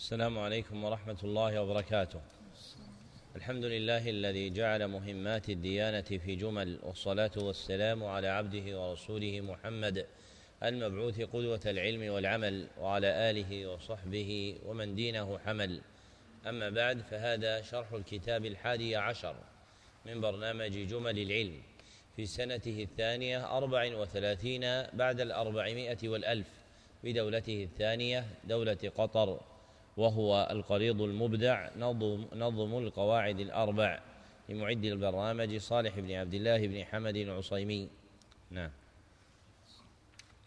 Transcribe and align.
السلام 0.00 0.38
عليكم 0.38 0.84
ورحمة 0.84 1.16
الله 1.24 1.62
وبركاته. 1.62 2.20
الحمد 3.36 3.64
لله 3.64 4.10
الذي 4.10 4.50
جعل 4.50 4.88
مهمات 4.88 5.48
الديانة 5.48 6.00
في 6.24 6.36
جمل 6.36 6.78
والصلاة 6.82 7.30
والسلام 7.36 8.04
على 8.04 8.28
عبده 8.28 8.80
ورسوله 8.80 9.40
محمد 9.40 10.06
المبعوث 10.62 11.20
قدوة 11.20 11.60
العلم 11.66 12.12
والعمل 12.12 12.66
وعلى 12.80 13.30
آله 13.30 13.66
وصحبه 13.66 14.58
ومن 14.66 14.94
دينه 14.94 15.38
حمل. 15.38 15.80
أما 16.46 16.70
بعد 16.70 17.00
فهذا 17.00 17.62
شرح 17.62 17.92
الكتاب 17.92 18.46
الحادي 18.46 18.96
عشر 18.96 19.36
من 20.06 20.20
برنامج 20.20 20.86
جمل 20.86 21.18
العلم 21.18 21.62
في 22.16 22.26
سنته 22.26 22.82
الثانية 22.82 23.56
أربع 23.56 23.96
وثلاثين 23.96 24.60
بعد 24.92 25.20
الأربعمائة 25.20 26.08
والألف 26.08 26.48
بدولته 27.04 27.64
الثانية 27.64 28.26
دولة 28.44 28.92
قطر. 28.96 29.49
وهو 30.00 30.48
القريض 30.50 31.02
المبدع 31.02 31.68
نظم, 31.76 32.24
نظم 32.34 32.78
القواعد 32.78 33.40
الأربع 33.40 34.00
لمعد 34.48 34.84
البرنامج 34.84 35.56
صالح 35.56 35.98
بن 35.98 36.12
عبد 36.12 36.34
الله 36.34 36.66
بن 36.66 36.84
حمد 36.84 37.16
العصيمي. 37.16 37.88
نعم. 38.50 38.70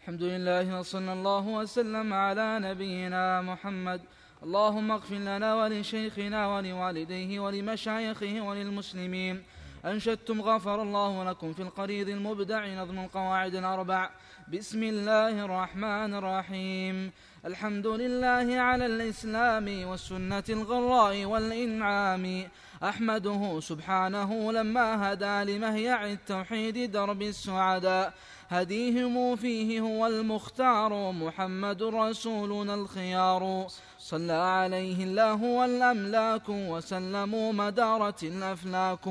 الحمد 0.00 0.22
لله 0.22 0.78
وصلى 0.78 1.12
الله 1.12 1.48
وسلم 1.48 2.12
على 2.12 2.58
نبينا 2.58 3.40
محمد. 3.40 4.00
اللهم 4.42 4.90
اغفر 4.90 5.14
لنا 5.14 5.54
ولشيخنا 5.54 6.56
ولوالديه 6.56 7.40
ولمشايخه 7.40 8.40
وللمسلمين. 8.40 9.42
أنشدتم 9.84 10.42
غفر 10.42 10.82
الله 10.82 11.24
لكم 11.24 11.52
في 11.52 11.62
القريض 11.62 12.08
المبدع 12.08 12.66
نظم 12.66 12.98
القواعد 12.98 13.54
الأربع. 13.54 14.10
بسم 14.52 14.82
الله 14.82 15.44
الرحمن 15.44 16.14
الرحيم. 16.14 17.12
الحمد 17.46 17.86
لله 17.86 18.60
على 18.60 18.86
الإسلام 18.86 19.88
والسنة 19.88 20.44
الغراء 20.48 21.24
والإنعام. 21.24 22.48
أحمده 22.82 23.60
سبحانه 23.60 24.52
لما 24.52 25.12
هدى 25.12 25.52
لمهيع 25.52 26.06
التوحيد 26.06 26.92
درب 26.92 27.22
السعداء. 27.22 28.14
هديهم 28.48 29.36
فيه 29.36 29.80
هو 29.80 30.06
المختار 30.06 31.12
محمد 31.12 31.82
رسولنا 31.82 32.74
الخيار. 32.74 33.66
صلى 34.04 34.32
عليه 34.32 35.04
الله 35.04 35.42
والأملاك 35.42 36.48
وسلموا 36.48 37.52
مدارة 37.52 38.20
الأفلاك 38.22 39.06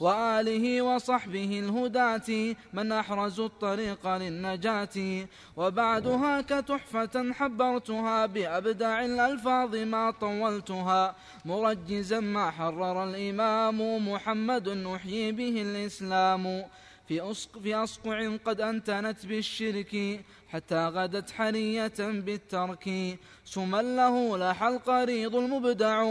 وآله 0.00 0.82
وصحبه 0.82 1.58
الهداة 1.58 2.54
من 2.72 2.92
أحرزوا 2.92 3.46
الطريق 3.46 4.16
للنجاة. 4.16 5.26
وبعدها 5.56 6.40
كتحفة 6.40 7.32
حبرتها 7.32 8.26
بأبدع 8.26 9.04
الألفاظ 9.04 9.76
ما 9.76 10.10
طولتها 10.10 11.14
مرجزا 11.44 12.20
ما 12.20 12.50
حرر 12.50 13.04
الإمام 13.04 14.08
محمد 14.08 14.68
نحيي 14.68 15.32
به 15.32 15.62
الإسلام. 15.62 16.64
في 17.08 17.30
أسق 17.30 17.58
في 17.58 17.74
أصقع 17.74 18.36
قد 18.36 18.60
أنتنت 18.60 19.26
بالشرك 19.26 20.20
حتى 20.48 20.86
غدت 20.86 21.30
حنية 21.30 21.98
بالترك. 21.98 23.18
سما 23.44 23.82
له 23.82 24.38
لاح 24.38 24.62
القريض 24.62 25.36
المبدع 25.36 26.04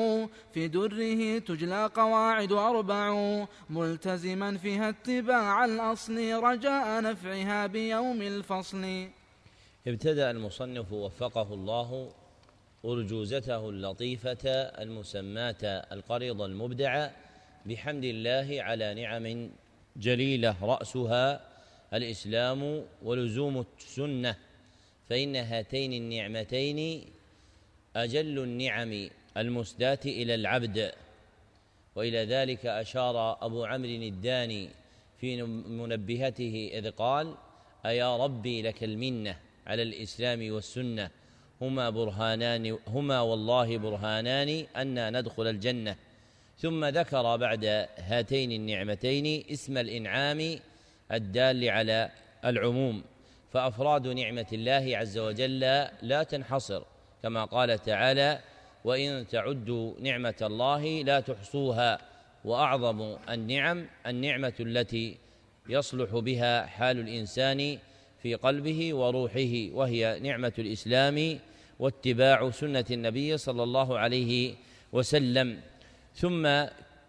في 0.53 0.67
دره 0.67 1.39
تجلى 1.39 1.89
قواعد 1.95 2.51
أربع. 2.51 3.15
ملتزما 3.69 4.57
فيها 4.57 4.89
اتباع 4.89 5.65
الأصل 5.65 6.17
رجاء 6.43 7.01
نفعها 7.01 7.67
بيوم 7.67 8.21
الفصل. 8.21 9.07
ابتدأ 9.87 10.31
المصنف 10.31 10.93
وفقه 10.93 11.53
الله 11.53 12.11
أرجوزته 12.85 13.69
اللطيفة 13.69 14.49
المسماة 14.83 15.63
القريض 15.91 16.41
المبدع 16.41 17.09
بحمد 17.65 18.03
الله 18.03 18.63
على 18.63 18.93
نعم 18.93 19.49
جليلة 19.97 20.55
رأسها 20.61 21.41
الإسلام 21.93 22.85
ولزوم 23.03 23.65
السنة 23.79 24.35
فإن 25.09 25.35
هاتين 25.35 25.93
النعمتين 25.93 27.05
أجل 27.95 28.39
النعم 28.39 29.09
المسداة 29.37 29.99
إلى 30.05 30.35
العبد. 30.35 30.91
وإلى 31.95 32.25
ذلك 32.25 32.65
أشار 32.65 33.45
أبو 33.45 33.65
عمرو 33.65 33.89
الداني 33.89 34.69
في 35.19 35.41
منبهته 35.43 36.71
إذ 36.73 36.91
قال 36.91 37.35
أيا 37.85 38.17
ربي 38.17 38.61
لك 38.61 38.83
المنة 38.83 39.39
على 39.67 39.83
الإسلام 39.83 40.51
والسنة 40.51 41.09
هما 41.61 41.89
برهانان 41.89 42.77
هما 42.87 43.21
والله 43.21 43.77
برهانان 43.77 44.49
أن 44.77 45.19
ندخل 45.19 45.47
الجنة. 45.47 45.95
ثم 46.57 46.85
ذكر 46.85 47.35
بعد 47.35 47.87
هاتين 47.97 48.51
النعمتين 48.51 49.43
اسم 49.51 49.77
الإنعام 49.77 50.59
الدال 51.11 51.69
على 51.69 52.11
العموم. 52.45 53.03
فأفراد 53.53 54.07
نعمة 54.07 54.45
الله 54.53 54.97
عز 54.97 55.17
وجل 55.17 55.59
لا 56.01 56.23
تنحصر 56.23 56.83
كما 57.23 57.45
قال 57.45 57.79
تعالى 57.79 58.39
وإن 58.83 59.27
تعدوا 59.27 59.93
نعمة 59.99 60.35
الله 60.41 61.01
لا 61.01 61.19
تحصوها 61.19 62.01
وأعظم 62.45 63.17
النعم 63.29 63.85
النعمة 64.07 64.53
التي 64.59 65.17
يصلح 65.69 66.15
بها 66.15 66.65
حال 66.65 66.99
الإنسان 66.99 67.77
في 68.21 68.35
قلبه 68.35 68.93
وروحه 68.93 69.69
وهي 69.71 70.19
نعمة 70.19 70.53
الإسلام 70.59 71.39
واتباع 71.79 72.51
سنة 72.51 72.85
النبي 72.91 73.37
صلى 73.37 73.63
الله 73.63 73.99
عليه 73.99 74.55
وسلم. 74.93 75.59
ثم 76.15 76.47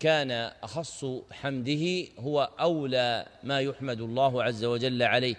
كان 0.01 0.31
أخص 0.63 1.05
حمده 1.31 2.07
هو 2.19 2.51
أولى 2.61 3.27
ما 3.43 3.61
يحمد 3.61 4.01
الله 4.01 4.43
عز 4.43 4.65
وجل 4.65 5.03
عليه 5.03 5.35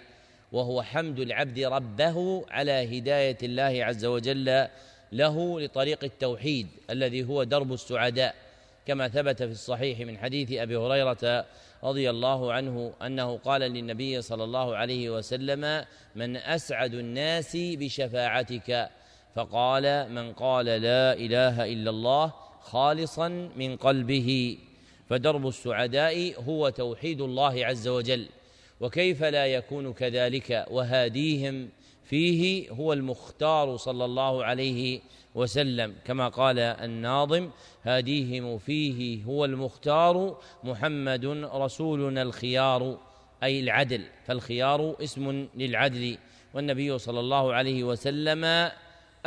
وهو 0.52 0.82
حمد 0.82 1.18
العبد 1.18 1.58
ربه 1.58 2.44
على 2.50 2.98
هداية 2.98 3.38
الله 3.42 3.84
عز 3.84 4.04
وجل 4.04 4.68
له 5.12 5.60
لطريق 5.60 6.04
التوحيد 6.04 6.66
الذي 6.90 7.24
هو 7.24 7.44
درب 7.44 7.72
السعداء. 7.72 8.34
كما 8.86 9.08
ثبت 9.08 9.42
في 9.42 9.50
الصحيح 9.50 10.00
من 10.00 10.18
حديث 10.18 10.52
أبي 10.52 10.76
هريرة 10.76 11.46
رضي 11.84 12.10
الله 12.10 12.52
عنه 12.52 12.92
أنه 13.02 13.36
قال 13.36 13.60
للنبي 13.60 14.22
صلى 14.22 14.44
الله 14.44 14.76
عليه 14.76 15.10
وسلم 15.10 15.84
من 16.14 16.36
أسعد 16.36 16.94
الناس 16.94 17.56
بشفاعتك. 17.56 18.90
فقال 19.34 20.12
من 20.12 20.32
قال 20.32 20.66
لا 20.66 21.12
إله 21.12 21.64
إلا 21.64 21.90
الله 21.90 22.45
خالصا 22.66 23.28
من 23.56 23.76
قلبه 23.76 24.58
فدرب 25.08 25.48
السعداء 25.48 26.42
هو 26.42 26.68
توحيد 26.68 27.20
الله 27.20 27.66
عز 27.66 27.88
وجل. 27.88 28.26
وكيف 28.80 29.22
لا 29.22 29.46
يكون 29.46 29.92
كذلك؟ 29.92 30.66
وهاديهم 30.70 31.68
فيه 32.04 32.70
هو 32.70 32.92
المختار 32.92 33.76
صلى 33.76 34.04
الله 34.04 34.44
عليه 34.44 35.00
وسلم. 35.34 35.94
كما 36.04 36.28
قال 36.28 36.58
الناظم 36.58 37.50
هاديهم 37.84 38.58
فيه 38.58 39.24
هو 39.24 39.44
المختار 39.44 40.38
محمد 40.64 41.24
رسولنا 41.54 42.22
الخيار 42.22 42.98
أي 43.42 43.60
العدل. 43.60 44.02
فالخيار 44.26 44.96
اسم 45.02 45.48
للعدل. 45.56 46.18
والنبي 46.54 46.98
صلى 46.98 47.20
الله 47.20 47.52
عليه 47.52 47.84
وسلم 47.84 48.70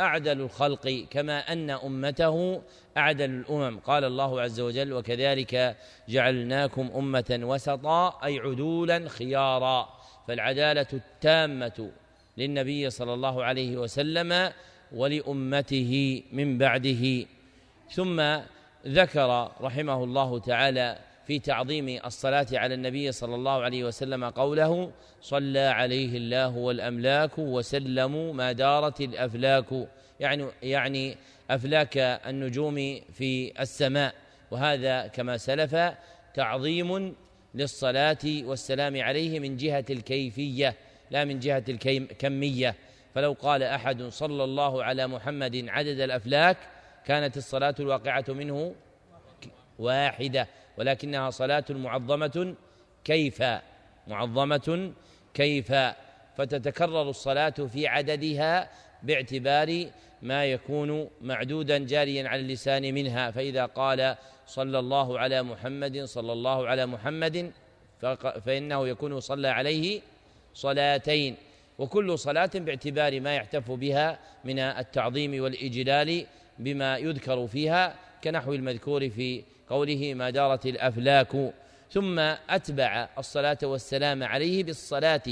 أعدل 0.00 0.40
الخلق 0.40 1.06
كما 1.10 1.52
أن 1.52 1.70
أمته 1.70 2.62
أعدل 2.96 3.30
الأمم. 3.30 3.78
قال 3.78 4.04
الله 4.04 4.40
عز 4.40 4.60
وجل 4.60 4.92
وكذلك 4.92 5.76
جعلناكم 6.08 6.90
أمة 6.96 7.40
وسطا 7.42 8.24
أي 8.24 8.38
عدولا 8.38 9.08
خيارا. 9.08 9.88
فالعدالة 10.28 10.86
التامة 10.92 11.90
للنبي 12.38 12.90
صلى 12.90 13.14
الله 13.14 13.44
عليه 13.44 13.76
وسلم 13.76 14.52
ولأمته 14.92 16.22
من 16.32 16.58
بعده. 16.58 17.26
ثم 17.90 18.38
ذكر 18.86 19.52
رحمه 19.60 20.04
الله 20.04 20.38
تعالى 20.38 20.98
في 21.26 21.38
تعظيم 21.38 22.00
الصلاة 22.04 22.46
على 22.52 22.74
النبي 22.74 23.12
صلى 23.12 23.34
الله 23.34 23.62
عليه 23.62 23.84
وسلم 23.84 24.24
قوله 24.24 24.92
صلى 25.20 25.58
عليه 25.58 26.16
الله 26.16 26.56
والأملاك 26.56 27.38
وسلموا 27.38 28.32
ما 28.32 28.52
دارت 28.52 29.00
الأفلاك. 29.00 29.88
يعني 30.20 30.46
يعني 30.62 31.16
أفلاك 31.50 31.98
النجوم 31.98 33.00
في 33.12 33.60
السماء. 33.60 34.14
وهذا 34.50 35.06
كما 35.06 35.36
سلف 35.36 35.76
تعظيم 36.34 37.14
للصلاة 37.54 38.18
والسلام 38.24 39.02
عليه 39.02 39.40
من 39.40 39.56
جهة 39.56 39.84
الكيفية 39.90 40.76
لا 41.10 41.24
من 41.24 41.38
جهة 41.38 41.64
الكمية. 41.68 42.74
فلو 43.14 43.32
قال 43.32 43.62
أحد 43.62 44.02
صلى 44.02 44.44
الله 44.44 44.84
على 44.84 45.06
محمد 45.06 45.64
عدد 45.68 46.00
الأفلاك 46.00 46.56
كانت 47.06 47.36
الصلاة 47.36 47.74
الواقعة 47.80 48.24
منه 48.28 48.74
واحدة. 49.78 50.48
ولكنها 50.78 51.30
صلاة 51.30 51.64
معظمة 51.70 52.54
كيف؟ 53.04 53.42
معظمة 54.06 54.92
كيف؟ 55.34 55.72
فتتكرر 56.36 57.10
الصلاة 57.10 57.50
في 57.50 57.86
عددها 57.86 58.70
باعتبار 59.02 59.86
ما 60.22 60.44
يكون 60.44 61.10
معدودا 61.20 61.78
جاريا 61.78 62.28
على 62.28 62.40
اللسان 62.40 62.94
منها. 62.94 63.30
فإذا 63.30 63.66
قال 63.66 64.16
صلى 64.46 64.78
الله 64.78 65.18
على 65.18 65.42
محمد 65.42 66.04
صلى 66.04 66.32
الله 66.32 66.68
على 66.68 66.86
محمد 66.86 67.52
فإنه 68.44 68.88
يكون 68.88 69.20
صلى 69.20 69.48
عليه 69.48 70.00
صلاتين. 70.54 71.36
وكل 71.78 72.18
صلاة 72.18 72.50
باعتبار 72.54 73.20
ما 73.20 73.34
يحتف 73.36 73.70
بها 73.70 74.18
من 74.44 74.58
التعظيم 74.58 75.42
والإجلال 75.42 76.26
بما 76.58 76.98
يذكر 76.98 77.46
فيها 77.46 77.94
كنحو 78.24 78.52
المذكور 78.52 79.10
في 79.10 79.42
قوله 79.70 80.14
ما 80.14 80.30
دارت 80.30 80.66
الأفلاك 80.66 81.52
ثم 81.90 82.18
أتبع 82.50 83.08
الصلاة 83.18 83.58
والسلام 83.62 84.22
عليه 84.22 84.64
بالصلاة 84.64 85.22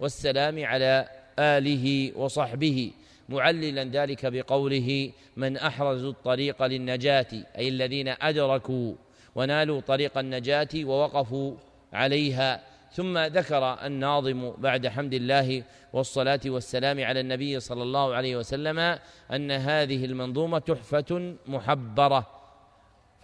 والسلام 0.00 0.64
على 0.64 1.08
آله 1.38 2.12
وصحبه 2.16 2.92
معللا 3.28 3.84
ذلك 3.84 4.26
بقوله 4.26 5.10
من 5.36 5.56
أحرزوا 5.56 6.10
الطريق 6.10 6.62
للنجاة 6.62 7.26
أي 7.58 7.68
الذين 7.68 8.08
أدركوا 8.08 8.94
ونالوا 9.34 9.80
طريق 9.80 10.18
النجاة 10.18 10.68
ووقفوا 10.74 11.54
عليها 11.92 12.60
ثم 12.92 13.18
ذكر 13.18 13.86
الناظم 13.86 14.50
بعد 14.58 14.86
حمد 14.86 15.14
الله 15.14 15.62
والصلاة 15.92 16.40
والسلام 16.46 17.04
على 17.04 17.20
النبي 17.20 17.60
صلى 17.60 17.82
الله 17.82 18.14
عليه 18.14 18.36
وسلم 18.36 18.98
أن 19.32 19.50
هذه 19.50 20.04
المنظومة 20.04 20.58
تحفة 20.58 21.34
محبرة. 21.46 22.43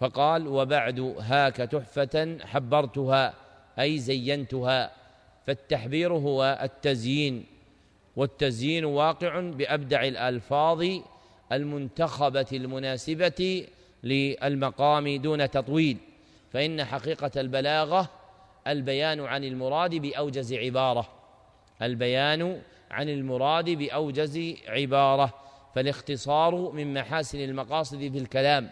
فقال 0.01 0.47
وبعد 0.47 1.15
هاك 1.19 1.55
تحفة 1.55 2.37
حبرتها 2.45 3.33
أي 3.79 3.97
زينتها. 3.97 4.91
فالتحبير 5.47 6.13
هو 6.13 6.59
التزيين 6.63 7.45
والتزيين 8.15 8.85
واقع 8.85 9.39
بأبدع 9.39 10.03
الألفاظ 10.03 10.85
المنتخبة 11.51 12.45
المناسبة 12.53 13.67
للمقام 14.03 15.21
دون 15.21 15.49
تطويل. 15.49 15.97
فإن 16.53 16.83
حقيقة 16.83 17.31
البلاغة 17.37 18.09
البيان 18.67 19.19
عن 19.19 19.43
المراد 19.43 19.95
بأوجز 19.95 20.53
عبارة 20.53 21.09
البيان 21.81 22.61
عن 22.91 23.09
المراد 23.09 23.69
بأوجز 23.69 24.55
عبارة. 24.67 25.33
فالاختصار 25.75 26.71
من 26.71 26.93
محاسن 26.93 27.39
المقاصد 27.39 27.97
في 27.97 28.17
الكلام. 28.17 28.69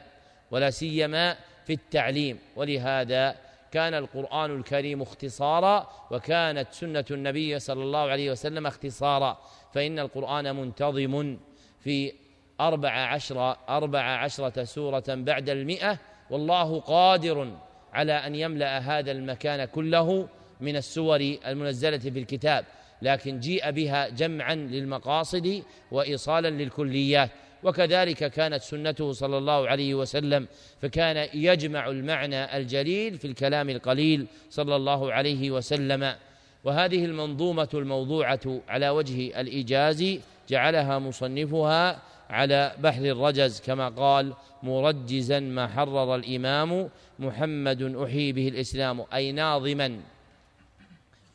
ولا 0.52 0.70
سيما 0.70 1.36
في 1.66 1.74
التعليم. 1.74 2.40
ولهذا 2.56 3.36
كان 3.72 3.94
القرآن 3.94 4.56
الكريم 4.60 5.02
اختصارا 5.02 5.90
وكانت 6.12 6.68
سنة 6.72 7.06
النبي 7.12 7.60
صلى 7.60 7.84
الله 7.84 8.00
عليه 8.00 8.32
وسلم 8.32 8.68
اختصارا. 8.68 9.38
فإن 9.74 10.00
القرآن 10.00 10.56
منتظم 10.56 11.38
في 11.80 12.14
أربع 12.62 12.90
عشر 12.90 13.56
أربع 13.70 14.02
عشرة 14.02 14.64
سورة 14.64 15.04
بعد 15.08 15.50
المئة 15.50 16.00
والله 16.30 16.80
قادر 16.80 17.58
على 17.94 18.14
أن 18.14 18.36
يملأ 18.36 18.80
هذا 18.80 19.12
المكان 19.12 19.66
كله 19.66 20.30
من 20.62 20.76
السور 20.76 21.20
المنزلة 21.48 21.98
في 21.98 22.20
الكتاب. 22.20 22.66
لكن 23.02 23.40
جيء 23.40 23.72
بها 23.72 24.10
جمعا 24.10 24.56
للمقاصد 24.56 25.64
وإيصالا 25.92 26.48
للكليات. 26.48 27.30
وكذلك 27.64 28.32
كانت 28.32 28.62
سنته 28.62 29.12
صلى 29.12 29.38
الله 29.38 29.68
عليه 29.68 29.96
وسلم 29.96 30.48
فكان 30.82 31.30
يجمع 31.34 31.88
المعنى 31.88 32.58
الجليل 32.58 33.18
في 33.18 33.26
الكلام 33.28 33.70
القليل 33.70 34.26
صلى 34.50 34.76
الله 34.76 35.14
عليه 35.14 35.52
وسلم. 35.52 36.16
وهذه 36.64 37.06
المنظومة 37.06 37.70
الموضوعة 37.74 38.62
على 38.68 38.90
وجه 38.90 39.42
الإيجاز 39.42 40.20
جعلها 40.50 41.00
مصنفها 41.00 42.02
على 42.30 42.72
بحر 42.80 43.06
الرجز 43.06 43.62
كما 43.62 43.90
قال 43.90 44.34
مرجزا 44.64 45.40
ما 45.40 45.68
حرر 45.68 46.16
الإمام 46.16 46.90
محمد 47.20 47.96
أحيي 47.96 48.32
به 48.32 48.48
الإسلام 48.48 49.06
أي 49.14 49.32
ناظما. 49.32 50.00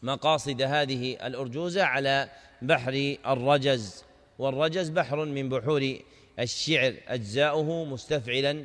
مقاصد 0.02 0.62
هذه 0.62 1.26
الأرجوزة 1.26 1.84
على 1.84 2.28
بحر 2.62 3.16
الرجز 3.26 4.04
والرجز 4.38 4.88
بحر 4.88 5.24
من 5.24 5.48
بحور 5.48 5.96
الشعر 6.38 6.94
أجزاؤه 7.08 7.84
مستفعلا 7.84 8.64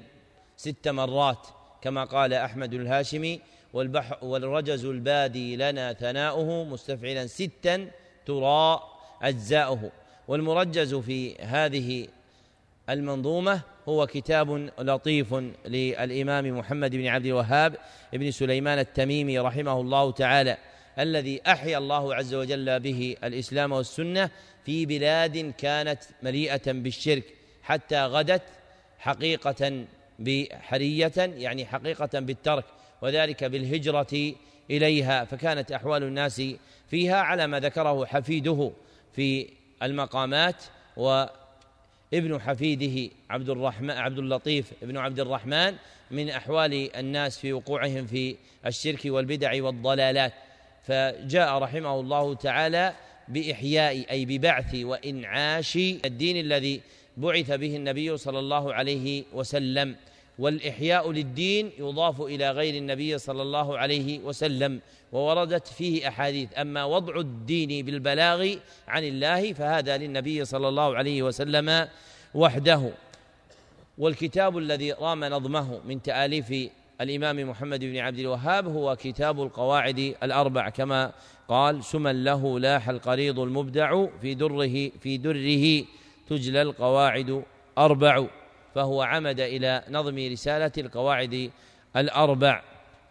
ست 0.57 0.87
مرات 0.87 1.47
كما 1.81 2.03
قال 2.03 2.33
أحمد 2.33 2.73
الهاشمي 2.73 3.41
والبحر 3.73 4.17
والرجز 4.21 4.85
البادي 4.85 5.55
لنا 5.55 5.93
ثناؤه 5.93 6.63
مستفعلا 6.63 7.27
ستا 7.27 7.87
ترى 8.25 8.83
أجزاؤه. 9.21 9.91
والمرجز 10.27 10.95
في 10.95 11.35
هذه 11.35 12.07
المنظومة 12.89 13.61
هو 13.89 14.07
كتاب 14.07 14.69
لطيف 14.79 15.33
للإمام 15.65 16.57
محمد 16.57 16.95
بن 16.95 17.07
عبد 17.07 17.25
الوهاب 17.25 17.75
بن 18.13 18.31
سليمان 18.31 18.79
التميمي 18.79 19.39
رحمه 19.39 19.81
الله 19.81 20.11
تعالى 20.11 20.57
الذي 20.99 21.41
أحيا 21.47 21.77
الله 21.77 22.15
عز 22.15 22.33
وجل 22.33 22.79
به 22.79 23.15
الإسلام 23.23 23.71
والسنة 23.71 24.29
في 24.65 24.85
بلاد 24.85 25.53
كانت 25.57 25.99
مليئة 26.23 26.71
بالشرك. 26.71 27.38
حتى 27.69 28.05
غدت 28.05 28.41
حقيقة 28.99 29.85
بحرية 30.19 31.11
يعني 31.17 31.65
حقيقة 31.65 32.19
بالترك 32.19 32.65
وذلك 33.01 33.43
بالهجرة 33.43 34.33
إليها. 34.71 35.25
فكانت 35.25 35.71
أحوال 35.71 36.03
الناس 36.03 36.41
فيها 36.89 37.15
على 37.21 37.47
ما 37.47 37.59
ذكره 37.59 38.05
حفيده 38.05 38.71
في 39.15 39.47
المقامات 39.83 40.63
وابن 40.97 42.41
حفيده 42.41 43.11
عبد 43.29 43.49
الرحمن 43.49 43.91
عبد 43.91 44.17
اللطيف 44.17 44.71
ابن 44.83 44.97
عبد 44.97 45.19
الرحمن 45.19 45.75
من 46.11 46.29
أحوال 46.29 46.95
الناس 46.95 47.39
في 47.39 47.53
وقوعهم 47.53 48.05
في 48.05 48.35
الشرك 48.65 49.01
والبدع 49.05 49.63
والضلالات. 49.63 50.33
فجاء 50.83 51.57
رحمه 51.57 51.99
الله 51.99 52.35
تعالى 52.35 52.93
بإحياء 53.27 54.11
أي 54.11 54.25
ببعث 54.25 54.75
وإنعاش 54.75 55.75
الدين 55.75 56.37
الذي 56.37 56.81
بعث 57.17 57.51
به 57.51 57.75
النبي 57.75 58.17
صلى 58.17 58.39
الله 58.39 58.73
عليه 58.73 59.23
وسلم 59.33 59.95
والإحياء 60.39 61.11
للدين 61.11 61.71
يضاف 61.79 62.21
إلى 62.21 62.51
غير 62.51 62.73
النبي 62.75 63.17
صلى 63.17 63.41
الله 63.41 63.77
عليه 63.77 64.19
وسلم 64.19 64.81
ووردت 65.11 65.67
فيه 65.67 66.07
أحاديث. 66.07 66.49
أما 66.57 66.83
وضع 66.85 67.19
الدين 67.19 67.85
بالبلاغ 67.85 68.55
عن 68.87 69.03
الله 69.03 69.53
فهذا 69.53 69.97
للنبي 69.97 70.45
صلى 70.45 70.67
الله 70.67 70.97
عليه 70.97 71.23
وسلم 71.23 71.87
وحده. 72.33 72.91
والكتاب 73.97 74.57
الذي 74.57 74.91
رام 74.91 75.25
نظمه 75.25 75.79
من 75.85 76.01
تآليف 76.01 76.71
الإمام 77.01 77.49
محمد 77.49 77.79
بن 77.79 77.97
عبد 77.97 78.19
الوهاب 78.19 78.67
هو 78.67 78.95
كتاب 78.95 79.41
القواعد 79.41 80.15
الأربع 80.23 80.69
كما 80.69 81.11
قال 81.47 81.83
سمن 81.83 82.23
له 82.23 82.59
لاح 82.59 82.89
القريض 82.89 83.39
المبدع 83.39 84.05
في 84.21 84.33
دره 84.33 84.89
في 84.99 85.17
دره 85.17 85.85
تجلى 86.29 86.61
القواعد 86.61 87.43
أربع 87.77 88.25
فهو 88.75 89.01
عمد 89.01 89.39
إلى 89.39 89.83
نظم 89.89 90.17
رسالة 90.31 90.71
القواعد 90.77 91.51
الأربع. 91.95 92.61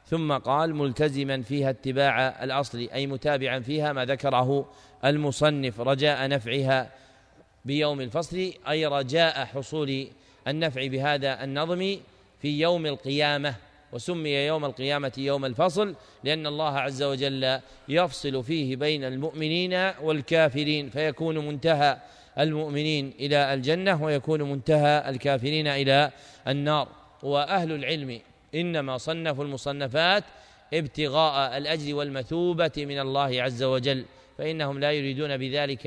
ثم 0.06 0.32
قال 0.32 0.74
ملتزما 0.74 1.42
فيها 1.42 1.70
اتباع 1.70 2.44
الأصل 2.44 2.88
أي 2.94 3.06
متابعا 3.06 3.60
فيها 3.60 3.92
ما 3.92 4.04
ذكره 4.04 4.68
المصنف. 5.04 5.80
رجاء 5.80 6.28
نفعها 6.28 6.90
بيوم 7.64 8.00
الفصل 8.00 8.52
أي 8.68 8.86
رجاء 8.86 9.44
حصول 9.44 10.08
النفع 10.48 10.86
بهذا 10.86 11.44
النظم 11.44 11.96
في 12.42 12.60
يوم 12.60 12.86
القيامة. 12.86 13.54
وسمي 13.92 14.30
يوم 14.30 14.64
القيامة 14.64 15.12
يوم 15.18 15.44
الفصل 15.44 15.94
لأن 16.24 16.46
الله 16.46 16.78
عز 16.78 17.02
وجل 17.02 17.60
يفصل 17.88 18.44
فيه 18.44 18.76
بين 18.76 19.04
المؤمنين 19.04 19.92
والكافرين 20.02 20.90
فيكون 20.90 21.38
منتهى 21.38 21.98
المؤمنين 22.38 23.12
إلى 23.20 23.54
الجنة 23.54 24.02
ويكون 24.02 24.42
منتهى 24.42 25.10
الكافرين 25.10 25.66
إلى 25.66 26.10
النار. 26.48 26.88
وأهل 27.22 27.72
العلم 27.72 28.20
إنما 28.54 28.98
صنفوا 28.98 29.44
المصنفات 29.44 30.24
ابتغاء 30.74 31.58
الأجر 31.58 31.94
والمثوبة 31.94 32.72
من 32.76 32.98
الله 32.98 33.42
عز 33.42 33.62
وجل 33.62 34.04
فإنهم 34.38 34.78
لا 34.78 34.92
يريدون 34.92 35.36
بذلك 35.36 35.86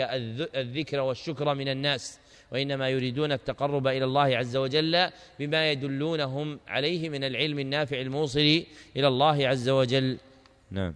الذكر 0.55 1.00
والشكر 1.00 1.55
من 1.55 1.67
الناس 1.67 2.20
وإنما 2.51 2.89
يريدون 2.89 3.31
التقرب 3.31 3.88
إلى 3.88 4.05
الله 4.05 4.38
عز 4.38 4.55
وجل 4.58 5.10
بما 5.39 5.72
يدلونهم 5.72 6.60
عليه 6.67 7.10
من 7.10 7.24
العلم 7.24 7.60
النافع 7.60 8.01
الموصل 8.01 8.63
إلى 8.96 9.08
الله 9.08 9.48
عز 9.48 9.70
وجل. 9.70 10.17
نعم. 10.72 10.93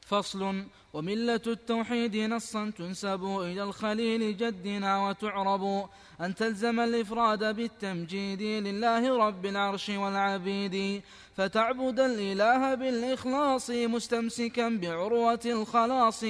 فصل 0.00 0.64
وملة 0.94 1.40
التوحيد 1.46 2.16
نصا 2.16 2.72
تنسب 2.78 3.24
إلى 3.24 3.62
الخليل 3.62 4.36
جدنا 4.36 5.08
وتعرب 5.08 5.88
أن 6.20 6.34
تلزم 6.34 6.80
الإفراد 6.80 7.56
بالتمجيد 7.56 8.42
لله 8.42 9.26
رب 9.26 9.46
العرش 9.46 9.88
والعبيد 9.88 11.02
فتعبد 11.36 12.00
الإله 12.00 12.74
بالإخلاص 12.74 13.70
مستمسكا 13.70 14.68
بعروة 14.68 15.40
الخلاص 15.46 16.24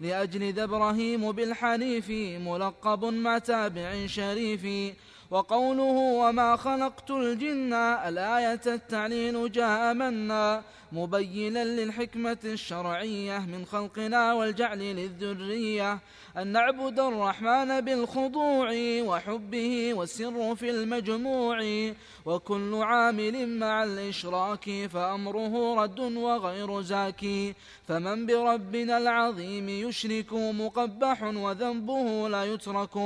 لأجل 0.00 0.52
ذا 0.52 0.64
إبراهيم 0.64 1.32
بالحنيف 1.32 2.10
ملقب 2.40 3.04
مع 3.04 3.38
تابع 3.38 4.06
شريف. 4.06 4.94
وقوله 5.30 5.96
وما 6.22 6.56
خلقت 6.56 7.10
الجن 7.10 7.72
الآية 7.72 8.60
التعليل 8.66 9.52
جاء 9.52 9.94
منا 9.94 10.62
مبينا 10.92 11.64
للحكمة 11.64 12.38
الشرعية 12.44 13.38
من 13.38 13.64
خلقنا 13.66 14.32
والجعل 14.32 14.78
للذرية 14.78 15.98
أن 16.36 16.46
نعبد 16.46 17.00
الرحمن 17.00 17.80
بالخضوع 17.80 18.70
وحبه 19.02 19.94
والسر 19.94 20.54
في 20.54 20.70
المجموع 20.70 21.58
وكل 22.24 22.74
عامل 22.74 23.58
مع 23.58 23.84
الإشراك 23.84 24.86
فأمره 24.92 25.82
رد 25.82 26.00
وغير 26.00 26.80
زاكي 26.80 27.54
فمن 27.88 28.26
بربنا 28.26 28.98
العظيم 28.98 29.68
يشرك 29.68 30.32
مقبح 30.32 31.22
وذنبه 31.22 32.28
لا 32.28 32.44
يترك. 32.44 32.96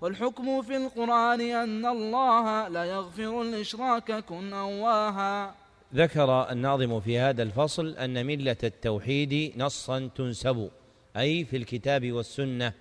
والحكم 0.00 0.62
في 0.62 0.76
القرآن 0.76 1.40
أن 1.40 1.86
الله 1.86 2.68
لا 2.68 2.84
يغفر 2.84 3.42
الإشراك 3.42 4.24
كن 4.24 4.52
أواها. 4.52 5.61
ذكر 5.94 6.50
الناظم 6.50 7.00
في 7.00 7.18
هذا 7.18 7.42
الفصل 7.42 7.96
أن 7.96 8.26
ملة 8.26 8.56
التوحيد 8.64 9.52
نصا 9.56 10.10
تنسب 10.14 10.70
أي 11.16 11.44
في 11.44 11.56
الكتاب 11.56 12.12
والسنة 12.12 12.72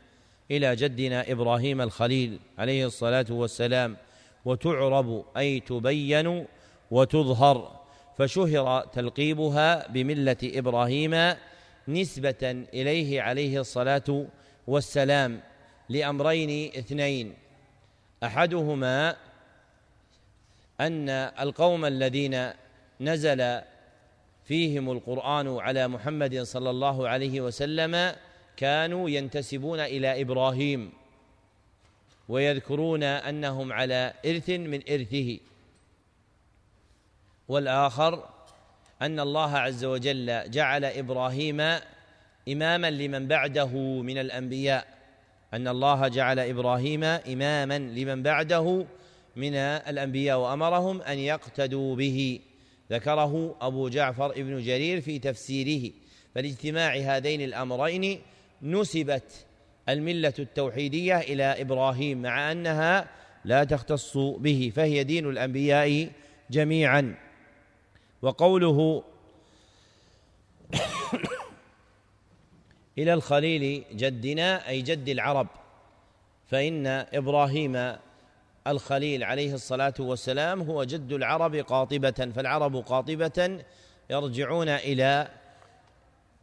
إلى 0.51 0.75
جدنا 0.75 1.32
إبراهيم 1.32 1.82
الخليل 1.82 2.39
عليه 2.58 2.86
الصلاة 2.86 3.25
والسلام 3.30 3.98
وتعرب 4.46 5.25
أي 5.38 5.60
تبين 5.60 6.46
وتظهر. 6.91 7.82
فشهر 8.18 8.86
تلقيبها 8.86 9.88
بملة 9.88 10.38
إبراهيم 10.44 11.36
نسبة 11.88 12.65
إليه 12.74 13.22
عليه 13.22 13.60
الصلاة 13.60 14.25
والسلام 14.68 15.41
لأمرين 15.89 16.72
اثنين. 16.77 17.34
أحدهما 18.24 19.15
أن 20.82 21.10
القوم 21.10 21.86
الذين 21.86 22.61
نزل 23.01 23.62
فيهم 24.43 24.91
القرآن 24.91 25.58
على 25.58 25.88
محمد 25.88 26.41
صلى 26.41 26.70
الله 26.70 27.10
عليه 27.10 27.41
وسلم 27.41 28.15
كانوا 28.58 29.10
ينتسبون 29.10 29.79
إلى 29.79 30.22
إبراهيم 30.22 30.91
ويذكرون 32.29 33.03
أنهم 33.03 33.74
على 33.74 34.13
إرث 34.25 34.50
من 34.50 34.81
إرثه. 34.89 35.39
والآخر 37.48 38.29
أن 39.01 39.20
الله 39.20 39.58
عز 39.58 39.86
وجل 39.86 40.51
جعل 40.51 40.86
إبراهيم 40.86 41.62
إماما 42.50 42.91
لمن 42.91 43.27
بعده 43.27 43.67
من 44.01 44.17
الأنبياء. 44.17 44.88
أن 45.53 45.67
الله 45.67 46.08
جعل 46.08 46.39
إبراهيم 46.39 47.03
إماما 47.03 47.79
لمن 47.79 48.24
بعده 48.24 48.86
من 49.36 49.55
الأنبياء 49.55 50.39
وأمرهم 50.39 51.01
أن 51.01 51.17
يقتدوا 51.17 51.96
به. 51.96 52.39
ذكره 52.91 53.55
أبو 53.62 53.89
جعفر 53.89 54.31
ابن 54.31 54.62
جرير 54.62 55.01
في 55.01 55.19
تفسيره 55.19 55.91
فلاجتماع 56.36 56.95
هذين 56.95 57.41
الأمرين 57.41 58.21
نسبت 58.62 59.45
الملة 59.89 60.33
التوحيدية 60.39 61.19
إلى 61.19 61.43
إبراهيم 61.43 62.21
مع 62.21 62.51
أنها 62.51 63.10
لا 63.45 63.63
تختص 63.63 64.17
به 64.17 64.71
فهي 64.75 65.03
دين 65.03 65.29
الأنبياء 65.29 66.10
جميعا. 66.51 67.15
وقوله 68.21 69.03
إلى 72.98 73.13
الخليل 73.13 73.83
جدنا 73.93 74.69
أي 74.69 74.81
جد 74.81 75.10
العرب 75.10 75.48
فإن 76.48 76.88
إبراهيم 76.88 77.95
الخليل 78.68 79.24
عليه 79.24 79.53
الصلاة 79.53 79.94
والسلام 80.00 80.62
هو 80.62 80.84
جد 80.84 81.12
العرب 81.12 81.56
قاطبة 81.56 82.32
فالعرب 82.36 82.75
قاطبة 82.75 83.60
يرجعون 84.10 84.70
إلى 84.70 85.27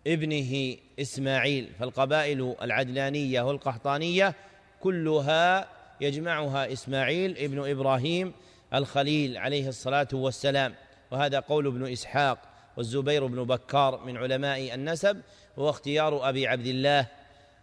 ابنه 0.07 0.77
إسماعيل 1.01 1.73
فالقبائل 1.79 2.55
العدنانية 2.63 3.43
والقحطانية 3.43 4.35
كلها 4.81 5.69
يجمعها 6.01 6.73
إسماعيل 6.73 7.39
ابن 7.39 7.71
إبراهيم 7.71 8.33
الخليل 8.75 9.37
عليه 9.37 9.69
الصلاة 9.69 10.09
والسلام. 10.13 10.75
وهذا 11.11 11.41
قول 11.41 11.67
ابن 11.67 11.93
إسحاق 11.93 12.39
والزبير 12.77 13.27
بن 13.27 13.45
بكار 13.45 14.05
من 14.05 14.17
علماء 14.17 14.75
النسب 14.75 15.21
هو 15.59 15.71
اختيار 15.71 16.29
أبي 16.29 16.47
عبد 16.47 16.67
الله 16.67 17.07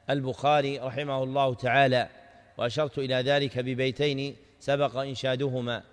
البخاري 0.10 0.80
رحمه 0.80 1.24
الله 1.24 1.54
تعالى. 1.54 2.10
وأشرت 2.58 2.98
إلى 2.98 3.16
ذلك 3.16 3.60
ببيتين 3.60 4.36
سبق 4.66 4.98
إنشادهما. 4.98 5.84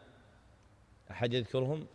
أحد 1.10 1.34
يذكرهم؟ 1.34 1.86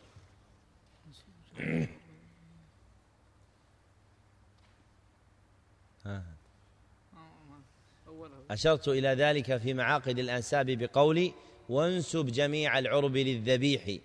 أشرت 8.51 8.87
إلى 8.87 9.07
ذلك 9.07 9.57
في 9.57 9.73
معاقد 9.73 10.19
الأنساب 10.19 10.65
بقولي 10.65 11.33
وانسب 11.69 12.25
جميع 12.25 12.79
العرب 12.79 13.17
للذبيح. 13.17 13.99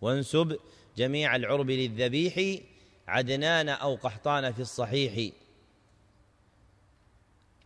وانسب 0.00 0.58
جميع 0.96 1.36
العرب 1.36 1.70
للذبيح 1.70 2.62
عدنان 3.08 3.68
أو 3.68 3.94
قحطان 3.94 4.52
في 4.52 4.60
الصحيح. 4.60 5.32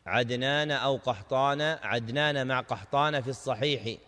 عدنان 0.07 0.71
أو 0.71 0.97
قحطان 0.97 1.61
عدنان 1.63 2.47
مع 2.47 2.61
قحطان 2.61 3.21
في 3.21 3.29
الصحيح. 3.29 3.99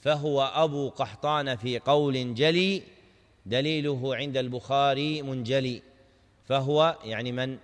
فهو 0.00 0.42
أبو 0.42 0.88
قحطان 0.88 1.56
في 1.56 1.78
قول 1.78 2.34
جلي 2.34 2.82
دليله 3.46 4.16
عند 4.16 4.36
البخاري 4.36 5.22
منجلي. 5.22 5.82
فهو 6.48 6.96
يعني 7.04 7.32
من؟ 7.32 7.58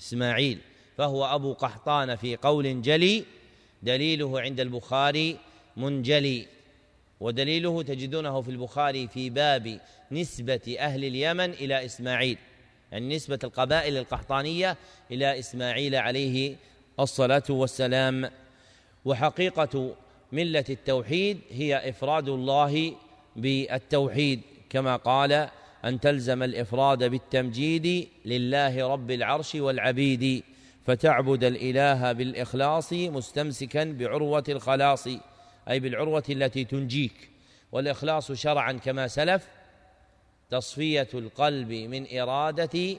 إسماعيل. 0.00 0.58
فهو 0.98 1.24
أبو 1.24 1.52
قحطان 1.52 2.16
في 2.16 2.36
قول 2.36 2.82
جلي 2.82 3.24
دليله 3.82 4.40
عند 4.40 4.60
البخاري 4.60 5.36
منجلي. 5.76 6.46
ودليله 7.20 7.82
تجدونه 7.82 8.40
في 8.40 8.50
البخاري 8.50 9.08
في 9.08 9.30
باب 9.30 9.80
نسبة 10.12 10.76
أهل 10.78 11.04
اليمن 11.04 11.50
إلى 11.50 11.84
إسماعيل. 11.84 12.38
يعني 12.92 13.16
نسبة 13.16 13.38
القبائل 13.44 13.96
القحطانية 13.96 14.76
إلى 15.10 15.38
إسماعيل 15.38 15.94
عليه 15.94 16.56
الصلاة 17.00 17.42
والسلام. 17.50 18.30
وحقيقة 19.04 19.94
ملة 20.32 20.64
التوحيد 20.70 21.40
هي 21.50 21.88
إفراد 21.88 22.28
الله 22.28 22.94
بالتوحيد 23.36 24.40
كما 24.70 24.96
قال 24.96 25.48
أن 25.84 26.00
تلزم 26.00 26.42
الإفراد 26.42 27.04
بالتمجيد 27.04 28.08
لله 28.24 28.88
رب 28.88 29.10
العرش 29.10 29.54
والعبيد 29.54 30.42
فتعبد 30.86 31.44
الإله 31.44 32.12
بالإخلاص 32.12 32.92
مستمسكا 32.92 33.84
بعروة 33.84 34.44
الخلاص 34.48 35.08
أي 35.68 35.80
بالعروة 35.80 36.24
التي 36.30 36.64
تنجيك. 36.64 37.30
والإخلاص 37.72 38.32
شرعا 38.32 38.72
كما 38.72 39.08
سلف 39.08 39.48
تصفية 40.50 41.08
القلب 41.14 41.72
من 41.72 42.18
إرادة 42.18 42.96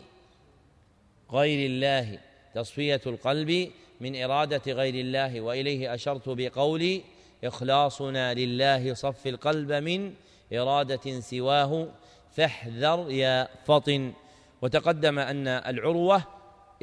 غير 1.31 1.69
الله 1.69 2.19
تصفية 2.55 3.01
القلب 3.07 3.71
من 4.01 4.23
إرادة 4.23 4.73
غير 4.73 4.95
الله 4.95 5.41
وإليه 5.41 5.93
أشرت 5.93 6.29
بقولي 6.29 7.01
إخلاصنا 7.43 8.33
لله 8.33 8.93
صف 8.93 9.27
القلب 9.27 9.71
من 9.71 10.13
إرادة 10.53 11.19
سواه 11.19 11.87
فاحذر 12.31 13.11
يا 13.11 13.47
فطن. 13.65 14.13
وتقدم 14.61 15.19
أن 15.19 15.47
العروة 15.47 16.23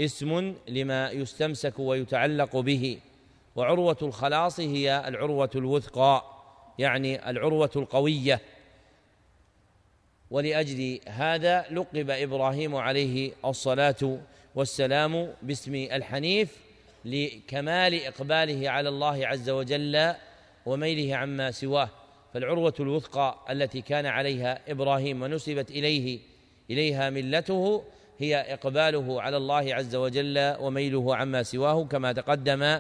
اسم 0.01 0.55
لما 0.69 1.11
يستمسك 1.11 1.79
ويتعلق 1.79 2.57
به. 2.57 2.99
وعروة 3.57 3.97
الخلاص 4.03 4.61
هي 4.61 5.03
العروة 5.07 5.51
الوثقى 5.55 6.25
يعني 6.79 7.31
العروة 7.31 7.71
القوية. 7.77 8.41
ولأجل 10.31 11.01
هذا 11.09 11.67
لقب 11.71 12.11
إبراهيم 12.11 12.77
عليه 12.77 13.33
الصلاة 13.45 14.19
والسلام 14.55 15.35
باسم 15.43 15.75
الحنيف 15.75 16.57
لكمال 17.05 18.05
إقباله 18.05 18.71
على 18.71 18.89
الله 18.89 19.27
عز 19.27 19.51
وجل 19.51 20.15
وميله 20.69 21.17
عما 21.17 21.51
سواه 21.51 21.91
فالعروة 22.35 22.75
الوثقى 22.81 23.39
التي 23.51 23.81
كان 23.81 24.07
عليها 24.07 24.61
إبراهيم 24.69 25.23
ونسبت 25.23 25.71
إليه 25.71 26.19
إليها 26.71 27.11
ملته 27.11 27.85
هي 28.19 28.37
إقباله 28.37 29.23
على 29.23 29.37
الله 29.37 29.75
عز 29.75 29.97
وجل 29.97 30.57
وميله 30.61 31.17
عما 31.17 31.43
سواه 31.43 31.85
كما 31.85 32.13
تقدم 32.13 32.79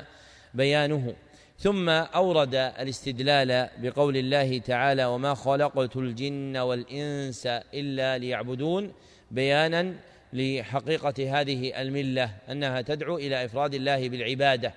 بيانه. 0.55 1.15
ثم 1.59 1.89
أورد 1.89 2.55
الاستدلال 2.55 3.69
بقول 3.79 4.17
الله 4.17 4.59
تعالى 4.59 5.05
وما 5.05 5.35
خلقت 5.35 5.97
الجن 5.97 6.57
والإنس 6.57 7.47
إلا 7.75 8.19
ليعبدون 8.19 8.93
بيانا 9.31 9.95
لحقيقة 10.33 11.41
هذه 11.41 11.83
الملة 11.83 12.31
أنها 12.51 12.81
تدعو 12.81 13.17
إلى 13.17 13.45
إفراد 13.45 13.75
الله 13.75 14.09
بالعبادة. 14.09 14.75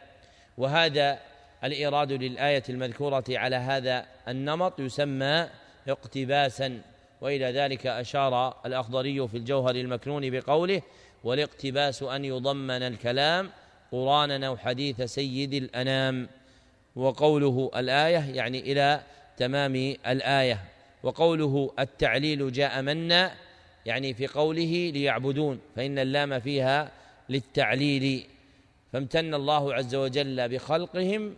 وهذا 0.57 1.19
الإيراد 1.63 2.11
للآية 2.11 2.63
المذكورة 2.69 3.23
على 3.29 3.55
هذا 3.55 4.05
النمط 4.27 4.79
يسمى 4.79 5.47
اقتباسا 5.87 6.81
وإلى 7.21 7.45
ذلك 7.45 7.87
أشار 7.87 8.55
الأخضري 8.65 9.27
في 9.27 9.37
الجوهر 9.37 9.75
المكنون 9.75 10.29
بقوله 10.29 10.81
والاقتباس 11.23 12.03
أن 12.03 12.25
يضمن 12.25 12.71
الكلام 12.71 13.49
قرانا 13.91 14.47
أو 14.47 14.57
حديث 14.57 15.01
سيد 15.01 15.53
الأنام 15.53 16.27
وقوله 16.95 17.71
الآية 17.75 18.35
يعني 18.35 18.59
إلى 18.71 19.01
تمام 19.37 19.75
الآية. 20.07 20.59
وقوله 21.03 21.71
التعليل 21.79 22.51
جاء 22.51 22.81
منا 22.81 23.33
يعني 23.85 24.13
في 24.13 24.27
قوله 24.27 24.91
ليعبدون 24.93 25.59
فإن 25.75 25.99
اللام 25.99 26.39
فيها 26.39 26.91
للتعليل. 27.29 28.27
فامتن 28.93 29.33
الله 29.33 29.73
عز 29.73 29.95
وجل 29.95 30.49
بخلقهم 30.49 31.35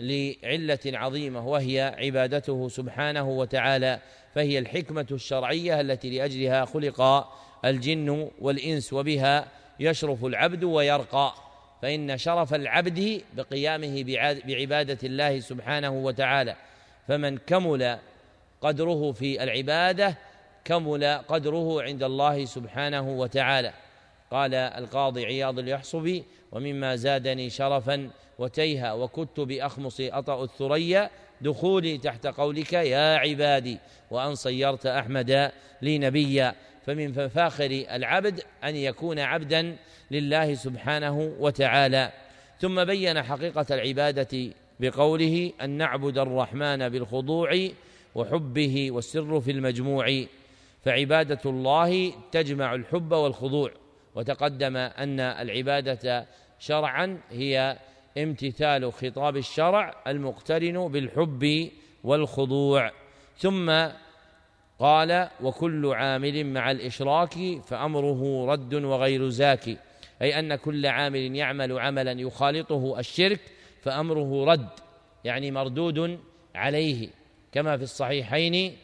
لعلة 0.00 0.78
عظيمة 0.86 1.48
وهي 1.48 1.94
عبادته 1.98 2.68
سبحانه 2.68 3.28
وتعالى 3.28 4.00
فهي 4.34 4.58
الحكمة 4.58 5.06
الشرعية 5.10 5.80
التي 5.80 6.18
لأجلها 6.18 6.64
خلق 6.64 7.28
الجن 7.64 8.30
والإنس 8.40 8.92
وبها 8.92 9.48
يشرف 9.80 10.24
العبد 10.24 10.64
ويرقى. 10.64 11.34
فإن 11.82 12.18
شرف 12.18 12.54
العبد 12.54 13.22
بقيامه 13.36 14.04
بعبادة 14.46 14.98
الله 15.04 15.40
سبحانه 15.40 15.90
وتعالى. 15.90 16.56
فمن 17.08 17.38
كمل 17.38 17.98
قدره 18.60 19.12
في 19.12 19.42
العبادة 19.42 20.18
كمل 20.64 21.04
قدره 21.28 21.82
عند 21.82 22.02
الله 22.02 22.44
سبحانه 22.44 23.08
وتعالى. 23.08 23.72
قال 24.30 24.54
القاضي 24.54 25.26
عياض 25.26 25.58
اليحصبي 25.58 26.24
ومما 26.52 26.96
زادني 26.96 27.50
شرفا 27.50 28.10
وتيها 28.38 28.92
وكدت 28.92 29.40
بأخمص 29.40 30.00
أطأ 30.00 30.44
الثريا 30.44 31.10
دخولي 31.40 31.98
تحت 31.98 32.26
قولك 32.26 32.72
يا 32.72 33.16
عبادي 33.16 33.78
وأن 34.10 34.34
صيرت 34.34 34.86
أحمد 34.86 35.50
لي 35.82 35.98
نبيا. 35.98 36.54
فمن 36.86 37.24
مفاخر 37.24 37.84
العبد 37.90 38.40
أن 38.64 38.76
يكون 38.76 39.18
عبدا 39.18 39.76
لله 40.10 40.54
سبحانه 40.54 41.34
وتعالى. 41.38 42.12
ثم 42.60 42.84
بين 42.84 43.22
حقيقة 43.22 43.66
العبادة 43.70 44.52
بقوله 44.80 45.52
أن 45.62 45.70
نعبد 45.70 46.18
الرحمن 46.18 46.88
بالخضوع 46.88 47.68
وحبه 48.14 48.90
والسر 48.90 49.40
في 49.40 49.50
المجموع. 49.50 50.24
فعبادة 50.84 51.40
الله 51.46 52.12
تجمع 52.32 52.74
الحب 52.74 53.12
والخضوع. 53.12 53.70
وتقدم 54.14 54.76
أن 54.76 55.20
العبادة 55.20 56.26
شرعا 56.58 57.20
هي 57.30 57.78
امتثال 58.18 58.92
خطاب 58.92 59.36
الشرع 59.36 59.94
المقترن 60.06 60.88
بالحب 60.88 61.70
والخضوع. 62.04 62.92
ثم 63.38 63.86
قال 64.78 65.28
وكل 65.42 65.86
عامل 65.86 66.46
مع 66.46 66.70
الإشراك 66.70 67.34
فأمره 67.66 68.46
رد 68.46 68.74
وغير 68.74 69.28
زاكي 69.28 69.76
أي 70.22 70.38
أن 70.38 70.54
كل 70.54 70.86
عامل 70.86 71.36
يعمل 71.36 71.78
عملا 71.78 72.12
يخالطه 72.12 72.98
الشرك 72.98 73.40
فأمره 73.82 74.44
رد 74.44 74.68
يعني 75.24 75.50
مردود 75.50 76.20
عليه. 76.54 77.08
كما 77.52 77.76
في 77.76 77.82
الصحيحين 77.82 78.76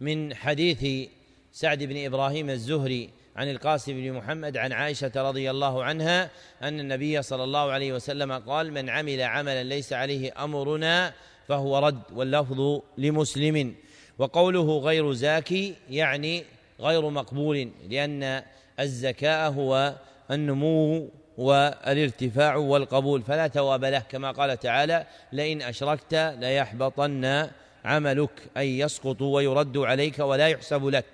من 0.00 0.34
حديث 0.34 1.08
سعد 1.52 1.82
بن 1.82 2.04
إبراهيم 2.04 2.50
الزهري 2.50 3.10
عن 3.38 3.50
القاسم 3.50 3.92
بن 3.92 4.12
محمد 4.12 4.56
عن 4.56 4.72
عائشة 4.72 5.12
رضي 5.16 5.50
الله 5.50 5.84
عنها 5.84 6.30
أن 6.62 6.80
النبي 6.80 7.22
صلى 7.22 7.44
الله 7.44 7.70
عليه 7.70 7.92
وسلم 7.92 8.32
قال 8.32 8.72
من 8.72 8.90
عمل 8.90 9.22
عملا 9.22 9.62
ليس 9.62 9.92
عليه 9.92 10.44
أمرنا 10.44 11.12
فهو 11.48 11.78
رد 11.78 12.02
واللفظ 12.12 12.80
لمسلم. 12.98 13.74
وقوله 14.18 14.78
غير 14.78 15.12
زاكي 15.12 15.74
يعني 15.90 16.44
غير 16.80 17.10
مقبول 17.10 17.70
لأن 17.88 18.42
الزكاء 18.80 19.50
هو 19.50 19.94
النمو 20.30 21.08
والارتفاع 21.38 22.56
والقبول 22.56 23.22
فلا 23.22 23.48
ثواب 23.48 23.84
له. 23.84 23.98
كما 23.98 24.30
قال 24.30 24.60
تعالى 24.60 25.06
لئن 25.32 25.62
أشركت 25.62 26.14
ليحبطن 26.14 27.48
عملك 27.84 28.30
أي 28.56 28.78
يسقط 28.78 29.22
ويرد 29.22 29.78
عليك 29.78 30.18
ولا 30.18 30.48
يحسب 30.48 30.86
لك. 30.86 31.04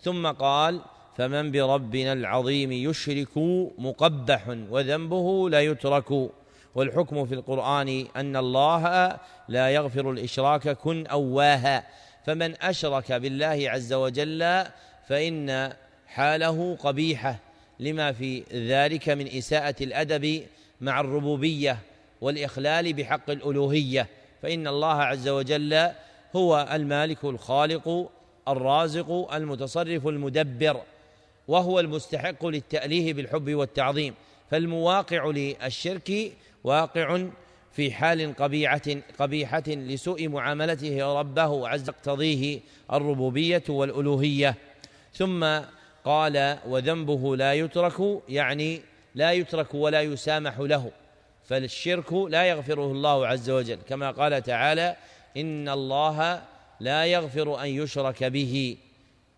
ثم 0.00 0.26
قال 0.26 0.80
فمن 1.16 1.50
بربنا 1.50 2.12
العظيم 2.12 2.72
يشرك 2.72 3.38
مقبح 3.78 4.48
وذنبه 4.70 5.50
لا 5.50 5.60
يترك. 5.60 6.30
والحكم 6.74 7.26
في 7.26 7.34
القرآن 7.34 8.06
أن 8.16 8.36
الله 8.36 9.16
لا 9.48 9.70
يغفر 9.70 10.10
الإشراك 10.10 10.68
كن 10.68 11.06
أواها. 11.06 11.86
فمن 12.26 12.62
أشرك 12.62 13.12
بالله 13.12 13.64
عز 13.70 13.92
وجل 13.92 14.64
فإن 15.08 15.72
حاله 16.06 16.76
قبيحة. 16.76 17.38
لما 17.80 18.12
في 18.12 18.42
ذلك 18.52 19.08
من 19.08 19.26
إساءة 19.26 19.74
الأدب 19.80 20.42
مع 20.80 21.00
الربوبية 21.00 21.78
والإخلال 22.20 22.92
بحق 22.92 23.30
الألوهية. 23.30 24.08
فإن 24.42 24.66
الله 24.66 25.02
عز 25.02 25.28
وجل 25.28 25.90
هو 26.36 26.68
المالك 26.72 27.24
الخالق 27.24 28.10
الرازق 28.48 29.34
المتصرف 29.34 30.06
المدبر. 30.06 30.80
وهو 31.48 31.80
المستحق 31.80 32.46
للتأليه 32.46 33.14
بالحب 33.14 33.54
والتعظيم 33.54 34.14
فالمواقع 34.50 35.26
للشرك 35.26 36.32
واقع 36.64 37.26
في 37.72 37.92
حال 37.92 38.36
قبيحة 38.36 38.80
قبيحة 39.18 39.62
لسوء 39.66 40.28
معاملته 40.28 41.20
ربه 41.20 41.68
عز 41.68 41.84
تقتضيه 41.84 42.60
الربوبية 42.92 43.62
والألوهية. 43.68 44.54
ثم 45.14 45.60
قال 46.04 46.58
وذنبه 46.66 47.36
لا 47.36 47.54
يترك 47.54 48.22
يعني 48.28 48.82
لا 49.14 49.32
يترك 49.32 49.74
ولا 49.74 50.02
يسامح 50.02 50.58
له 50.58 50.90
فالشرك 51.44 52.12
لا 52.12 52.44
يغفره 52.44 52.92
الله 52.92 53.26
عز 53.26 53.50
وجل. 53.50 53.78
كما 53.88 54.10
قال 54.10 54.42
تعالى 54.42 54.96
إن 55.36 55.68
الله 55.68 56.42
لا 56.80 57.06
يغفر 57.06 57.62
أن 57.62 57.68
يشرك 57.68 58.24
به. 58.24 58.76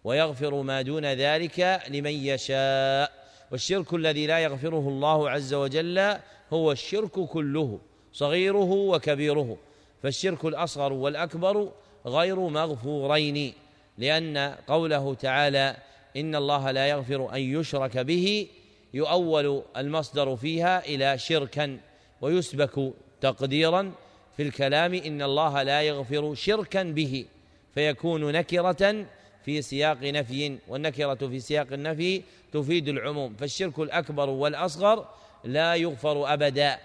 ويغفر 0.04 0.62
ما 0.62 0.82
دون 0.82 1.04
ذلك 1.04 1.80
لمن 1.88 2.10
يشاء. 2.10 3.12
والشرك 3.50 3.94
الذي 3.94 4.26
لا 4.26 4.38
يغفره 4.38 4.88
الله 4.88 5.30
عز 5.30 5.54
وجل 5.54 6.16
هو 6.52 6.72
الشرك 6.72 7.10
كله 7.10 7.80
صغيره 8.12 8.70
وكبيره. 8.72 9.56
فالشرك 10.02 10.44
الأصغر 10.44 10.92
والأكبر 10.92 11.72
غير 12.06 12.40
مغفورين 12.40 13.52
لأن 13.98 14.54
قوله 14.68 15.14
تعالى 15.14 15.76
إن 16.16 16.34
الله 16.34 16.70
لا 16.70 16.86
يغفر 16.86 17.34
أن 17.34 17.40
يشرك 17.40 17.98
به 17.98 18.48
يؤول 18.94 19.62
المصدر 19.76 20.36
فيها 20.36 20.84
إلى 20.84 21.18
شركا 21.18 21.78
ويسبك 22.20 22.92
تقديرا 23.20 23.92
في 24.36 24.42
الكلام 24.42 24.94
إن 24.94 25.22
الله 25.22 25.62
لا 25.62 25.82
يغفر 25.82 26.34
شركا 26.34 26.82
به 26.82 27.26
فيكون 27.74 28.32
نكرة 28.32 29.06
في 29.44 29.62
سياق 29.62 29.98
نفي 30.02 30.58
والنكرة 30.68 31.14
في 31.14 31.40
سياق 31.40 31.66
النفي 31.72 32.22
تفيد 32.52 32.88
العموم. 32.88 33.34
فالشرك 33.34 33.78
الأكبر 33.78 34.30
والأصغر 34.30 35.06
لا 35.44 35.74
يغفر 35.74 36.32
أبدا 36.32 36.78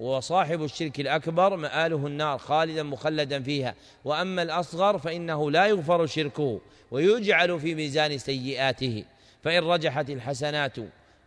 وصاحب 0.00 0.64
الشرك 0.64 1.00
الأكبر 1.00 1.56
مآله 1.56 2.06
النار 2.06 2.38
خالدا 2.38 2.82
مخلدا 2.82 3.42
فيها. 3.42 3.74
وأما 4.04 4.42
الأصغر 4.42 4.98
فإنه 4.98 5.50
لا 5.50 5.66
يغفر 5.66 6.06
شركه 6.06 6.60
ويجعل 6.90 7.60
في 7.60 7.74
ميزان 7.74 8.18
سيئاته. 8.18 9.04
فإن 9.42 9.62
رجحت 9.62 10.10
الحسنات 10.10 10.76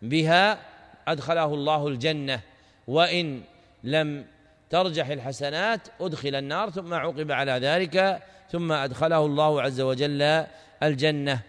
بها 0.02 0.60
أدخله 1.08 1.54
الله 1.54 1.88
الجنة 1.88 2.40
وإن 2.88 3.42
لم 3.84 4.26
ترجح 4.70 5.08
الحسنات 5.08 5.88
أدخل 6.02 6.36
النار 6.36 6.70
ثم 6.70 6.94
عقب 6.94 7.32
على 7.32 7.52
ذلك 7.52 8.24
ثم 8.50 8.72
أدخله 8.72 9.26
الله 9.26 9.62
عز 9.62 9.82
وجل 9.82 10.46
الجنة. 10.84 11.40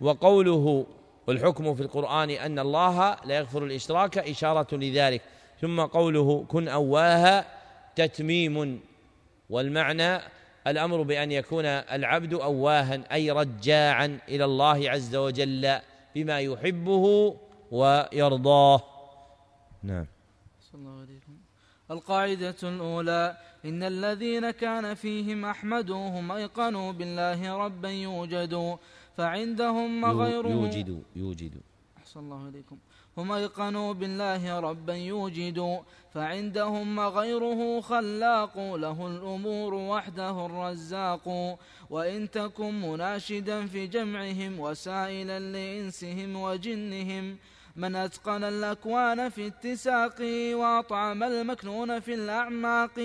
وقوله 0.00 0.86
والحكم 1.26 1.74
في 1.74 1.82
القرآن 1.82 2.30
أن 2.30 2.58
الله 2.58 3.16
لا 3.24 3.36
يغفر 3.36 3.64
الإشراك 3.64 4.18
إشارة 4.18 4.76
لذلك. 4.76 5.22
ثم 5.60 5.80
قوله 5.80 6.44
كن 6.48 6.68
أواها 6.68 7.44
تتميم. 7.96 8.80
والمعنى 9.50 10.20
الأمر 10.66 11.02
بأن 11.02 11.32
يكون 11.32 11.64
العبد 11.64 12.34
أواها 12.34 13.00
أي 13.12 13.30
رجاعا 13.30 14.18
إلى 14.28 14.44
الله 14.44 14.90
عز 14.90 15.16
وجل 15.16 15.78
بما 16.14 16.40
يحبه 16.40 17.36
ويرضاه. 17.70 18.82
نعم. 19.82 20.06
الله 20.74 21.00
عليكم 21.00 21.27
القاعدة 21.90 22.56
الأولى 22.62 23.36
إن 23.64 23.82
الذين 23.82 24.50
كان 24.50 24.94
فيهم 24.94 25.44
أحمدوهم 25.44 26.32
أيقنوا 26.32 26.92
بالله 26.92 27.56
ربا 27.56 27.90
يوجدوا 27.90 28.76
فعندهم 29.16 30.04
غيره 30.04 30.48
يوجد 30.48 31.02
يوجد 31.16 31.54
أحسن 31.98 32.20
الله 32.20 32.46
عليكم 32.46 32.78
هم 33.18 33.32
أيقنوا 33.32 33.92
بالله 33.92 34.60
ربا 34.60 34.94
يوجد 34.94 35.80
فعندهم 36.14 37.00
غيره 37.00 37.80
خلاق 37.80 38.58
له 38.58 39.06
الأمور 39.06 39.74
وحده 39.74 40.46
الرزاق. 40.46 41.28
وإن 41.90 42.30
تكن 42.30 42.80
مناشدا 42.80 43.66
في 43.66 43.86
جمعهم 43.86 44.60
وسائلا 44.60 45.38
لإنسهم 45.40 46.36
وجنهم 46.36 47.36
من 47.78 47.96
أتقن 47.96 48.44
الأكوان 48.44 49.28
في 49.28 49.46
اتساق 49.46 50.20
وأطعم 50.54 51.22
المكنون 51.22 52.00
في 52.00 52.14
الأعماق. 52.14 53.00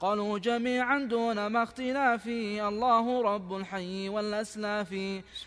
قالوا 0.00 0.38
جميعا 0.38 0.98
دون 0.98 1.46
ما 1.46 1.62
اختلاف 1.62 2.26
الله 2.26 3.22
رب 3.22 3.56
الحي 3.56 4.08
والأسلاف. 4.08 4.94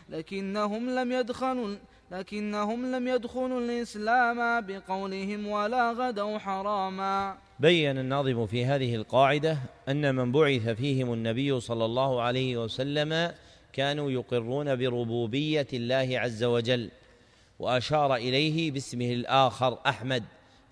لكنهم 0.09 0.89
لم 0.89 1.11
يدخلوا 1.11 1.75
لكنهم 2.11 2.95
لم 2.95 3.07
يدخلوا 3.07 3.59
الإسلام 3.59 4.65
بقولهم 4.67 5.47
ولا 5.47 5.91
غدوا 5.91 6.37
حراما. 6.37 7.37
بين 7.59 7.97
الناظم 7.97 8.45
في 8.45 8.65
هذه 8.65 8.95
القاعدة 8.95 9.57
أن 9.89 10.15
من 10.15 10.31
بعث 10.31 10.69
فيهم 10.69 11.13
النبي 11.13 11.59
صلى 11.59 11.85
الله 11.85 12.21
عليه 12.21 12.57
وسلم 12.57 13.31
كانوا 13.73 14.11
يقرون 14.11 14.75
بربوبية 14.75 15.67
الله 15.73 16.19
عز 16.19 16.43
وجل. 16.43 16.89
وأشار 17.63 18.15
إليه 18.15 18.71
باسمه 18.71 19.13
الآخر 19.13 19.77
أحمد 19.87 20.23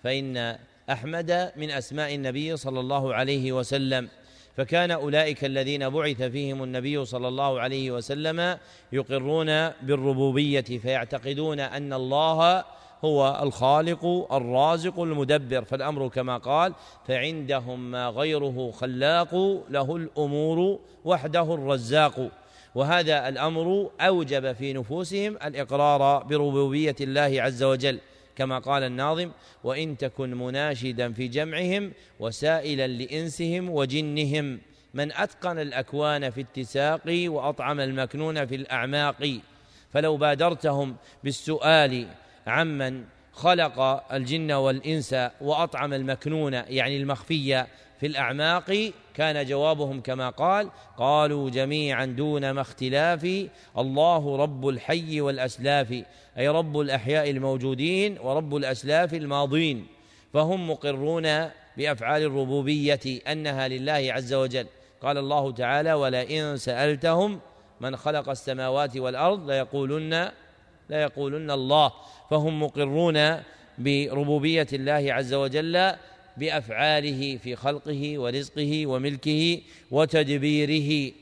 فإن 0.04 0.56
أحمد 0.90 1.52
من 1.56 1.70
أسماء 1.70 2.14
النبي 2.14 2.56
صلى 2.56 2.80
الله 2.80 3.14
عليه 3.14 3.52
وسلم 3.52 4.08
فكان 4.56 4.90
أولئك 4.90 5.44
الذين 5.44 5.88
بعث 5.88 6.22
فيهم 6.22 6.62
النبي 6.62 7.04
صلى 7.04 7.28
الله 7.28 7.60
عليه 7.60 7.90
وسلم 7.90 8.58
يقرون 8.92 9.68
بالربوبية 9.68 10.60
فيعتقدون 10.60 11.60
أن 11.60 11.92
الله 11.92 12.64
هو 13.04 13.40
الخالق 13.42 14.28
الرازق 14.32 15.00
المدبر 15.00 15.64
فالأمر 15.64 16.08
كما 16.08 16.38
قال 16.38 16.74
فعندهم 17.08 17.90
ما 17.90 18.08
غيره 18.08 18.70
خلاق 18.70 19.34
له 19.70 19.96
الأمور 19.96 20.78
وحده 21.04 21.54
الرزاق. 21.54 22.30
وهذا 22.74 23.28
الأمر 23.28 23.90
أوجب 24.00 24.52
في 24.52 24.72
نفوسهم 24.72 25.36
الإقرار 25.44 26.22
بربوبية 26.22 26.96
الله 27.00 27.42
عز 27.42 27.62
وجل 27.62 27.98
كما 28.36 28.58
قال 28.58 28.82
الناظم 28.82 29.30
وإن 29.64 29.98
تكن 29.98 30.34
مناشدا 30.34 31.12
في 31.12 31.28
جمعهم 31.28 31.92
وسائلا 32.20 32.86
لإنسهم 32.86 33.70
وجنهم 33.70 34.60
من 34.94 35.12
أتقن 35.12 35.58
الأكوان 35.58 36.30
في 36.30 36.40
اتساق 36.40 37.00
وأطعم 37.06 37.80
المكنون 37.80 38.46
في 38.46 38.54
الأعماق 38.54 39.40
فلو 39.92 40.16
بادرتهم 40.16 40.96
بالسؤال 41.24 42.06
عمن 42.46 43.04
خلق 43.32 43.80
الجن 44.12 44.52
والإنس 44.52 45.16
وأطعم 45.40 45.92
المكنون 45.92 46.52
يعني 46.52 46.96
المخفي 46.96 47.66
في 48.02 48.08
الأعماق 48.08 48.92
كان 49.14 49.46
جوابهم 49.46 50.00
كما 50.00 50.30
قال 50.30 50.70
قالوا 50.98 51.50
جميعا 51.50 52.04
دون 52.06 52.50
ما 52.50 52.60
اختلاف 52.60 53.48
الله 53.78 54.36
رب 54.36 54.68
الحي 54.68 55.20
والأسلاف 55.20 56.02
أي 56.38 56.48
رب 56.48 56.80
الأحياء 56.80 57.30
الموجودين 57.30 58.18
ورب 58.18 58.56
الأسلاف 58.56 59.14
الماضين 59.14 59.86
فهم 60.32 60.70
مقرون 60.70 61.22
بأفعال 61.76 62.22
الربوبية 62.22 63.00
أنها 63.28 63.68
لله 63.68 64.12
عز 64.12 64.34
وجل. 64.34 64.66
قال 65.02 65.18
الله 65.18 65.52
تعالى 65.52 65.92
ولئن 65.92 66.56
سألتهم 66.56 67.40
من 67.80 67.96
خلق 67.96 68.28
السماوات 68.28 68.96
والأرض 68.96 69.50
ليقولن 69.50 70.30
ليقولن 70.90 71.50
الله. 71.50 71.92
فهم 72.30 72.62
مقرون 72.62 73.42
بربوبية 73.78 74.66
الله 74.72 75.12
عز 75.12 75.34
وجل 75.34 75.92
بأفعاله 76.36 77.36
في 77.36 77.56
خلقه 77.56 78.18
ورزقه 78.18 78.86
وملكه 78.86 79.60
وتدبيره 79.90 81.12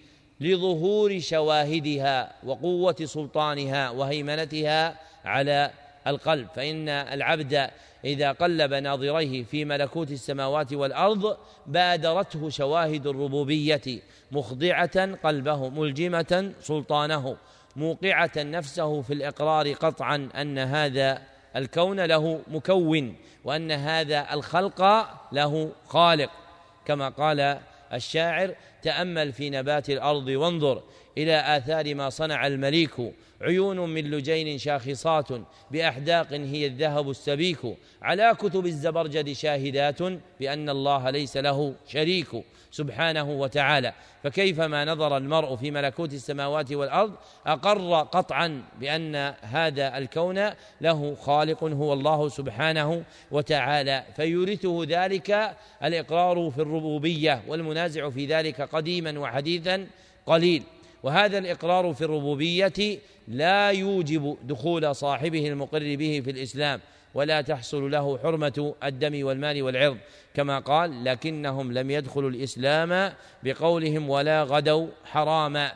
لظهور 0.41 1.21
شواهدها 1.21 2.33
وقوة 2.45 2.97
سلطانها 3.05 3.91
وهيمنتها 3.91 4.99
على 5.25 5.71
القلب. 6.07 6.49
فإن 6.55 6.89
العبد 6.89 7.71
إذا 8.05 8.33
قلب 8.33 8.75
ناظريه 8.75 9.43
في 9.43 9.65
ملكوت 9.65 10.11
السماوات 10.11 10.73
والأرض 10.73 11.37
بادرته 11.67 12.49
شواهد 12.49 13.07
الربوبية 13.07 14.01
مخضعة 14.33 15.15
قلبه 15.15 15.69
ملجمة 15.69 16.53
سلطانه 16.61 17.37
موقعة 17.77 18.31
نفسه 18.37 19.03
في 19.03 19.13
الإقرار 19.13 19.73
قطعا 19.73 20.29
أن 20.35 20.59
هذا 20.59 21.23
الكون 21.57 22.01
له 22.01 22.41
مكون 22.49 23.17
وأن 23.45 23.73
هذا 23.73 24.35
الخلق 24.35 25.09
له 25.33 25.73
خالق 25.89 26.31
كما 26.87 27.09
قال 27.09 27.61
الشاعر 27.93 28.55
تأمل 28.83 29.33
في 29.33 29.51
نبات 29.51 29.91
الأرض 29.91 30.29
وانظر 30.29 30.83
إلى 31.19 31.57
آثار 31.57 31.95
ما 31.95 32.11
صنع 32.11 32.47
المليك. 32.47 32.95
عيون 33.43 33.95
من 33.95 34.11
لجين 34.11 34.59
شاخصات 34.59 35.29
بأحداق 35.71 36.33
هي 36.33 36.67
الذهب 36.67 37.11
السبيك. 37.11 37.59
على 38.03 38.37
كتب 38.39 38.67
الزبرجد 38.67 39.33
شاهدات 39.33 40.03
بأن 40.41 40.69
الله 40.69 41.11
ليس 41.11 41.37
له 41.37 41.75
شريك 41.89 42.29
سبحانه 42.71 43.31
وتعالى. 43.31 43.93
فكيفما 44.23 44.85
نظر 44.85 45.17
المرء 45.17 45.57
في 45.57 45.71
ملكوت 45.71 46.13
السماوات 46.13 46.73
والأرض 46.73 47.13
أقر 47.47 48.03
قطعا 48.03 48.63
بأن 48.81 49.35
هذا 49.41 49.99
الكون 49.99 50.51
له 50.81 51.15
خالق 51.15 51.65
هو 51.65 51.93
الله 51.93 52.29
سبحانه 52.29 53.05
وتعالى. 53.31 54.05
فيورثه 54.17 54.85
ذلك 54.89 55.57
الإقرار 55.85 56.51
في 56.51 56.59
الربوبية 56.63 57.43
والمنازع 57.49 58.11
في 58.11 58.27
ذلك 58.27 58.63
قديما 58.73 59.19
وحديثا 59.19 59.87
قليل. 60.27 60.63
وهذا 61.03 61.39
الإقرار 61.39 61.95
في 61.95 62.05
الربوبية 62.05 62.99
لا 63.29 63.71
يوجب 63.71 64.37
دخول 64.43 64.95
صاحبه 64.95 65.49
المقر 65.49 65.97
به 65.97 66.21
في 66.25 66.31
الإسلام 66.31 66.81
ولا 67.15 67.41
تحصل 67.41 67.91
له 67.91 68.19
حرمة 68.19 68.75
الدم 68.85 69.27
والمال 69.27 69.63
والعرض. 69.63 69.99
كما 70.35 70.59
قال 70.59 71.05
لكنهم 71.05 71.73
لم 71.73 71.91
يدخلوا 71.91 72.31
الإسلام 72.31 73.13
بقولهم 73.43 74.11
ولا 74.11 74.43
غدوا 74.43 74.87
حراما. 75.05 75.73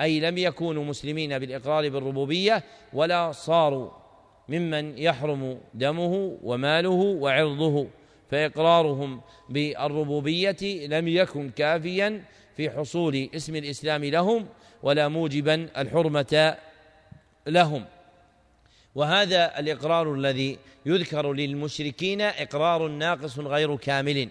أي 0.00 0.20
لم 0.20 0.38
يكونوا 0.38 0.84
مسلمين 0.84 1.38
بالإقرار 1.38 1.88
بالربوبية 1.88 2.62
ولا 2.92 3.32
صاروا 3.32 3.90
ممن 4.48 4.98
يحرم 4.98 5.58
دمه 5.74 6.38
وماله 6.42 6.90
وعرضه. 6.90 7.86
فإقرارهم 8.34 9.20
بالربوبية 9.48 10.86
لم 10.86 11.08
يكن 11.08 11.50
كافيا 11.50 12.24
في 12.56 12.70
حصول 12.70 13.28
اسم 13.34 13.56
الإسلام 13.56 14.04
لهم 14.04 14.46
ولا 14.82 15.08
موجبا 15.08 15.68
الحرمة 15.76 16.56
لهم. 17.46 17.84
وهذا 18.94 19.58
الإقرار 19.58 20.14
الذي 20.14 20.58
يذكر 20.86 21.32
للمشركين 21.32 22.20
إقرار 22.20 22.88
ناقص 22.88 23.38
غير 23.38 23.76
كامل 23.76 24.28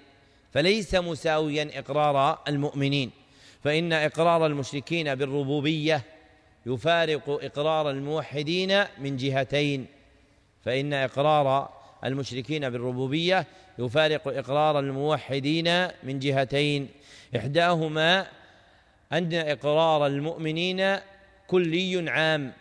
فليس 0.52 0.96
مساويا 0.96 1.70
إقرار 1.74 2.40
المؤمنين. 2.48 3.12
فإن 3.64 3.94
إقرار 3.94 4.46
المشركين 4.46 5.16
بالربوبية 5.16 6.04
يفارق 6.66 7.30
إقرار 7.30 7.90
الموحدين 7.90 8.84
من 9.00 9.18
جهتين 9.18 9.86
فإن 10.66 10.94
إقرار 10.94 11.83
المشركين 12.06 12.70
بالربوبية 12.70 13.48
يفارق 13.80 14.28
إقرار 14.28 14.80
الموحدين 14.80 15.88
من 16.04 16.20
جهتين. 16.20 16.90
إحداهما 17.36 18.28
أن 19.14 19.34
إقرار 19.34 20.08
المؤمنين 20.08 20.98
كلي 21.48 22.10
عام 22.10 22.54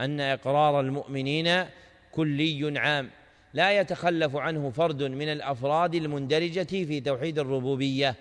أن 0.00 0.20
إقرار 0.20 0.80
المؤمنين 0.80 1.66
كلي 2.12 2.78
عام. 2.78 3.10
لا 3.54 3.80
يتخلف 3.80 4.36
عنه 4.36 4.70
فرد 4.70 5.02
من 5.02 5.28
الأفراد 5.28 5.94
المندرجة 5.94 6.62
في 6.62 7.00
توحيد 7.00 7.38
الربوبية. 7.38 8.14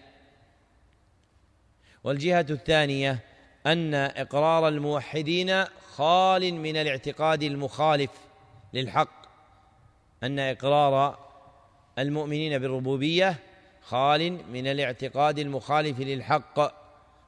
والجهة 2.04 2.45
الثانية 2.50 3.19
أن 3.65 3.93
إقرار 3.93 4.67
الموحدين 4.67 5.63
خال 5.65 6.54
من 6.54 6.76
الاعتقاد 6.76 7.43
المخالف 7.43 8.12
للحق. 8.74 9.20
أن 10.23 10.39
إقرار 10.39 11.19
المؤمنين 11.99 12.60
بالربوبية 12.60 13.39
خال 13.81 14.38
من 14.53 14.67
الاعتقاد 14.67 15.39
المخالف 15.39 15.99
للحق. 15.99 16.81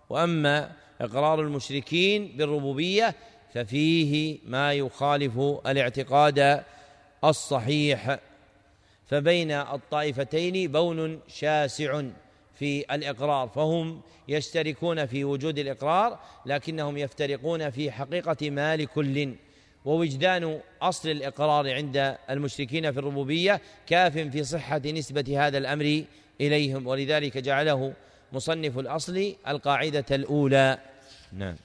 وأما 0.10 0.71
إقرار 1.01 1.41
المشركين 1.41 2.38
بالربوبية 2.38 3.15
ففيه 3.53 4.39
ما 4.45 4.73
يخالف 4.73 5.39
الاعتقاد 5.67 6.63
الصحيح. 7.23 8.19
فبين 9.08 9.51
الطائفتين 9.51 10.71
بون 10.71 11.19
شاسع 11.27 12.03
في 12.56 12.95
الإقرار 12.95 13.47
فهم 13.47 14.01
يشتركون 14.27 15.06
في 15.06 15.23
وجود 15.23 15.60
الإقرار 15.60 16.19
لكنهم 16.45 16.97
يفترقون 16.97 17.69
في 17.69 17.91
حقيقة 17.91 18.49
ما 18.49 18.75
لكل 18.77 19.36
ووجدان 19.86 20.60
أصل 20.82 21.10
الإقرار 21.10 21.74
عند 21.74 22.17
المشركين 22.30 22.91
في 22.91 23.00
الربوبية 23.00 23.62
كاف 23.88 24.17
في 24.17 24.43
صحة 24.43 24.82
نسبة 24.86 25.48
هذا 25.48 25.58
الأمر 25.58 26.04
إليهم 26.41 26.88
ولذلك 26.88 27.38
جعله 27.38 27.93
مصنف 28.34 28.80
الأصل 28.80 29.36
القاعدة 29.48 30.06
الأولى. 30.12 30.80
نعم. 31.34 31.56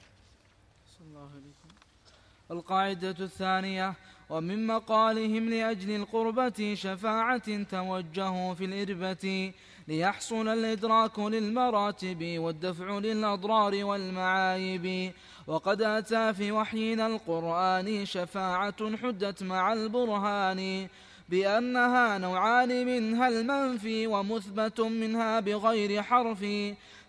القاعدة 2.51 3.15
الثانية 3.19 3.93
ومن 4.29 4.67
مقالهم 4.67 5.49
لأجل 5.49 5.95
القربة 5.95 6.73
شفاعة 6.75 7.63
توجهوا 7.63 8.53
في 8.53 8.65
الإربة 8.65 9.53
ليحصل 9.87 10.47
الإدراك 10.47 11.19
للمراتب 11.19 12.39
والدفع 12.39 12.97
للأضرار 12.97 13.85
والمعايب. 13.85 15.13
وقد 15.49 15.81
أتى 15.81 16.33
في 16.33 16.51
وحينا 16.51 17.07
القرآن 17.07 18.05
شفاعة 18.05 18.97
حدت 18.97 19.43
مع 19.43 19.73
البرهان 19.73 20.87
بأنها 21.29 22.17
نوعان 22.17 22.85
منها 22.85 23.27
المنفي 23.27 24.07
ومثبت 24.07 24.81
منها 24.81 25.39
بغير 25.39 26.03
حرف 26.03 26.45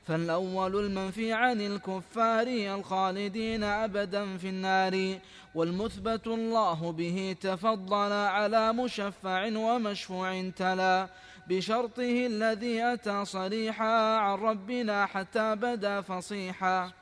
فالأول 0.06 0.76
المنفي 0.76 1.32
عن 1.32 1.60
الكفار 1.60 2.46
الخالدين 2.46 3.64
أبدا 3.64 4.36
في 4.36 4.48
النار 4.48 5.18
والمثبت 5.54 6.26
الله 6.26 6.92
به 6.92 7.36
تفضل 7.40 8.12
على 8.12 8.72
مشفع 8.72 9.56
ومشفوع 9.56 10.50
تلا 10.56 11.08
بشرطه 11.48 12.26
الذي 12.26 12.82
أتى 12.82 13.24
صريحا 13.24 14.16
عن 14.16 14.38
ربنا 14.38 15.06
حتى 15.06 15.56
بدا 15.56 16.00
فصيحا. 16.00 16.99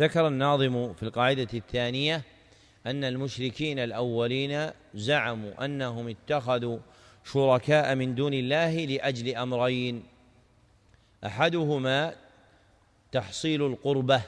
ذكر 0.00 0.26
الناظم 0.28 0.92
في 0.92 1.02
القاعدة 1.02 1.48
الثانية 1.54 2.22
أن 2.86 3.04
المشركين 3.04 3.78
الأولين 3.78 4.70
زعموا 4.94 5.64
أنهم 5.64 6.08
اتخذوا 6.08 6.78
شركاء 7.24 7.94
من 7.94 8.14
دون 8.14 8.34
الله 8.34 8.84
لأجل 8.84 9.36
أمرين. 9.36 10.02
أحدهما 11.26 12.14
تحصيل 13.12 13.66
القربة 13.66 14.22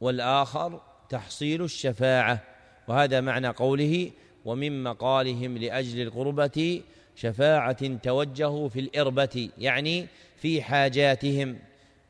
والآخر 0.00 0.80
تحصيل 1.08 1.62
الشفاعة. 1.64 2.40
وهذا 2.88 3.20
معنى 3.20 3.48
قوله 3.48 4.10
ومن 4.44 4.82
مقالهم 4.82 5.58
لأجل 5.58 6.02
القربة 6.02 6.82
شفاعة 7.16 7.96
توجهوا 7.96 8.68
في 8.68 8.80
الإربة 8.80 9.48
يعني 9.58 10.06
في 10.36 10.62
حاجاتهم 10.62 11.58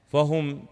فهم 0.08 0.66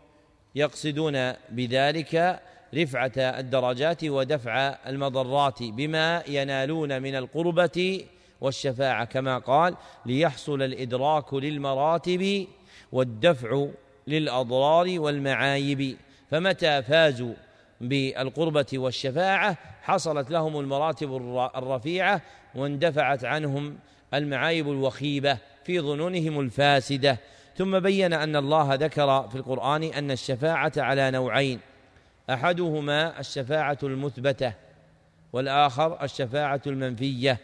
يقصدون 0.54 1.32
بذلك 1.50 2.40
رفعة 2.74 3.12
الدرجات 3.16 4.04
ودفع 4.04 4.78
المضرات 4.86 5.62
بما 5.62 6.22
ينالون 6.28 7.02
من 7.02 7.14
القربة 7.14 8.04
والشفاعة 8.40 9.04
كما 9.04 9.38
قال 9.38 9.76
ليحصل 10.06 10.62
الإدراك 10.62 11.34
للمراتب 11.34 12.46
والدفع 12.92 13.66
للأضرار 14.06 15.00
والمعايب. 15.00 15.96
فمتى 16.30 16.82
فازوا 16.82 17.34
بالقربة 17.80 18.66
والشفاعة؟ 18.74 19.56
حصلت 19.82 20.30
لهم 20.30 20.60
المراتب 20.60 21.16
الرفيعة 21.56 22.22
واندفعت 22.54 23.24
عنهم 23.24 23.78
المعايب 24.14 24.70
الوخيبة 24.70 25.38
في 25.64 25.80
ظنونهم 25.80 26.40
الفاسدة. 26.40 27.18
ثم 27.56 27.80
بين 27.80 28.12
أن 28.12 28.36
الله 28.36 28.74
ذكر 28.74 29.28
في 29.28 29.34
القرآن 29.34 29.82
أن 29.82 30.10
الشفاعة 30.10 30.72
على 30.76 31.10
نوعين. 31.10 31.60
أحدهما 32.30 33.20
الشفاعة 33.20 33.78
المثبتة 33.82 34.52
والآخر 35.32 36.02
الشفاعة 36.02 36.62
المنفية. 36.66 37.38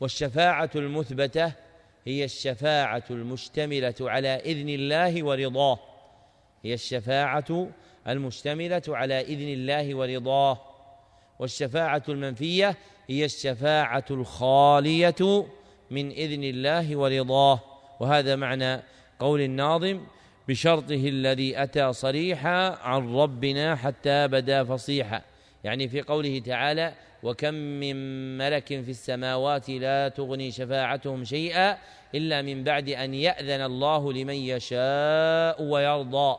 والشفاعة 0.00 0.70
المثبتة 0.76 1.52
هي 2.06 2.24
الشفاعة 2.24 3.04
المشتملة 3.10 3.94
على 4.00 4.28
إذن 4.28 4.68
الله 4.68 5.22
ورضاه. 5.22 5.78
هي 6.64 6.74
الشفاعة 6.74 7.68
المشتملة 8.08 8.82
على 8.88 9.20
إذن 9.20 9.48
الله 9.48 9.94
ورضاه. 9.94 10.60
والشفاعة 11.38 12.02
المنفية 12.08 12.76
هي 13.10 13.24
الشفاعة 13.24 14.04
الخالية 14.10 15.46
من 15.90 16.10
إذن 16.10 16.44
الله 16.44 16.96
ورضاه. 16.96 17.77
وهذا 18.00 18.36
معنى 18.36 18.82
قول 19.18 19.40
الناظم 19.40 20.00
بشرطه 20.48 21.08
الذي 21.08 21.62
أتى 21.62 21.92
صريحا 21.92 22.68
عن 22.68 23.14
ربنا 23.14 23.76
حتى 23.76 24.28
بدا 24.28 24.64
فصيحا. 24.64 25.22
يعني 25.64 25.88
في 25.88 26.02
قوله 26.02 26.38
تعالى 26.38 26.94
وكم 27.22 27.54
من 27.54 27.96
ملك 28.38 28.66
في 28.66 28.90
السماوات 28.90 29.70
لا 29.70 30.08
تغني 30.08 30.50
شفاعتهم 30.50 31.24
شيئا 31.24 31.78
إلا 32.14 32.42
من 32.42 32.64
بعد 32.64 32.88
أن 32.88 33.14
يأذن 33.14 33.60
الله 33.60 34.12
لمن 34.12 34.34
يشاء 34.34 35.62
ويرضى. 35.62 36.38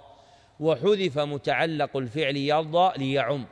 وحذف 0.60 1.19
متعلق 1.19 1.98
الفعل 1.98 2.38
يرضى 2.38 2.91
ليعم. 2.98 3.45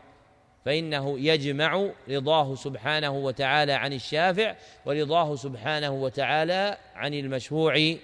فإنه 0.68 1.20
يجمع 1.20 1.90
رضاه 2.10 2.56
سبحانه 2.56 3.12
وتعالى 3.12 3.74
عن 3.74 3.94
الشافع 3.94 4.56
ورضاه 4.86 5.36
سبحانه 5.36 5.90
وتعالى 5.90 6.78
عن 6.96 7.14
المشفوع 7.14 7.96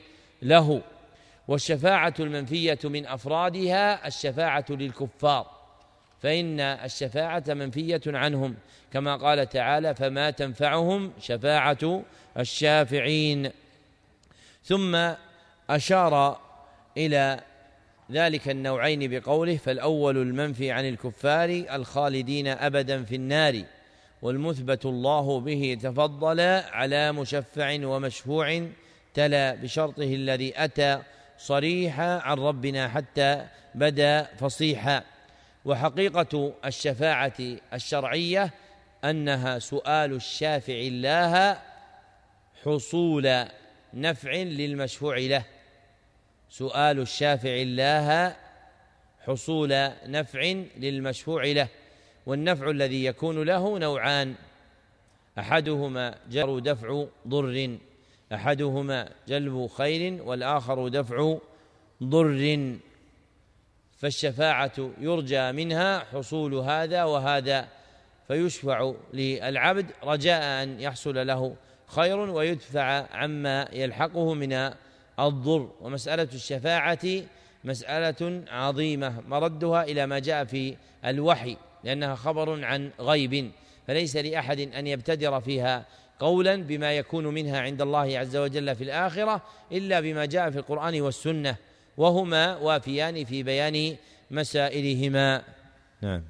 له. 0.41 0.81
والشفاعة 1.47 2.13
المنفية 2.19 2.79
من 2.83 3.05
أفرادها 3.05 4.07
الشفاعة 4.07 4.65
للكفار 4.69 5.51
فإن 6.21 6.59
الشفاعة 6.59 7.43
منفية 7.47 8.01
عنهم 8.07 8.55
كما 8.93 9.15
قال 9.15 9.49
تعالى 9.49 9.95
فما 9.95 10.29
تنفعهم 10.29 11.13
شفاعة 11.19 12.03
الشافعين 12.39 13.51
ثم 14.63 15.11
أشار 15.69 16.39
إلى 16.97 17.39
ذلك 18.11 18.49
النوعين 18.49 19.09
بقوله 19.19 19.57
فالأول 19.57 20.17
المنفي 20.17 20.71
عن 20.71 20.89
الكفار 20.89 21.49
الخالدين 21.49 22.47
أبدا 22.47 23.03
في 23.03 23.15
النار 23.15 23.63
والمثبت 24.21 24.85
الله 24.85 25.39
به 25.39 25.77
تفضل 25.81 26.39
على 26.71 27.11
مشفع 27.11 27.85
ومشفوع 27.85 28.67
تلا 29.13 29.55
بشرطه 29.55 30.03
الذي 30.03 30.53
أتى 30.55 30.99
صريحا 31.37 32.19
عن 32.19 32.37
ربنا 32.37 32.89
حتى 32.89 33.45
بدا 33.75 34.23
فصيحا. 34.23 35.03
وحقيقة 35.65 36.53
الشفاعة 36.65 37.33
الشرعية 37.73 38.51
أنها 39.03 39.59
سؤال 39.59 40.13
الشافع 40.13 40.73
الله 40.73 41.61
حصول 42.65 43.45
نفع 43.93 44.31
للمشفوع 44.33 45.17
له. 45.17 45.43
سؤال 46.53 46.99
الشافع 46.99 47.49
الله 47.49 48.35
حصول 49.19 49.89
نفع 50.05 50.41
للمشفوع 50.77 51.43
له 51.45 51.67
والنفع 52.25 52.69
الذي 52.69 53.05
يكون 53.05 53.43
له 53.43 53.79
نوعان 53.79 54.35
أحدهما 55.39 56.15
جر 56.31 56.59
دفع 56.59 57.05
ضر 57.27 57.77
أحدهما 58.33 59.09
جلب 59.27 59.67
خير 59.67 60.23
والآخر 60.23 60.87
دفع 60.87 61.37
ضر 62.03 62.77
فالشفاعة 63.97 64.91
يرجى 64.99 65.51
منها 65.51 65.99
حصول 65.99 66.53
هذا 66.53 67.03
وهذا 67.03 67.67
فيشفع 68.27 68.93
للعبد 69.13 69.91
رجاء 70.03 70.63
أن 70.63 70.79
يحصل 70.79 71.27
له 71.27 71.55
خير 71.87 72.19
ويدفع 72.19 73.05
عما 73.11 73.67
يلحقه 73.71 74.33
من 74.33 74.73
الضر 75.19 75.69
ومسألة 75.81 76.27
الشفاعة 76.33 77.23
مسألة 77.63 78.43
عظيمة 78.47 79.21
مردها 79.27 79.83
إلى 79.83 80.05
ما 80.05 80.19
جاء 80.19 80.45
في 80.45 80.75
الوحي 81.05 81.57
لأنها 81.83 82.15
خبر 82.15 82.65
عن 82.65 82.91
غيب 82.99 83.51
فليس 83.87 84.15
لأحد 84.15 84.59
أن 84.59 84.87
يبتدر 84.87 85.41
فيها 85.41 85.85
قولا 86.19 86.55
بما 86.55 86.93
يكون 86.93 87.27
منها 87.27 87.61
عند 87.61 87.81
الله 87.81 88.19
عز 88.19 88.35
وجل 88.35 88.75
في 88.75 88.83
الآخرة 88.83 89.41
إلا 89.71 89.99
بما 89.99 90.25
جاء 90.25 90.49
في 90.49 90.57
القرآن 90.57 91.01
والسنة 91.01 91.55
وهما 91.97 92.57
وافيان 92.57 93.25
في 93.25 93.43
بيان 93.43 93.95
مسائلهما. 94.31 95.43
نعم. 96.01 96.23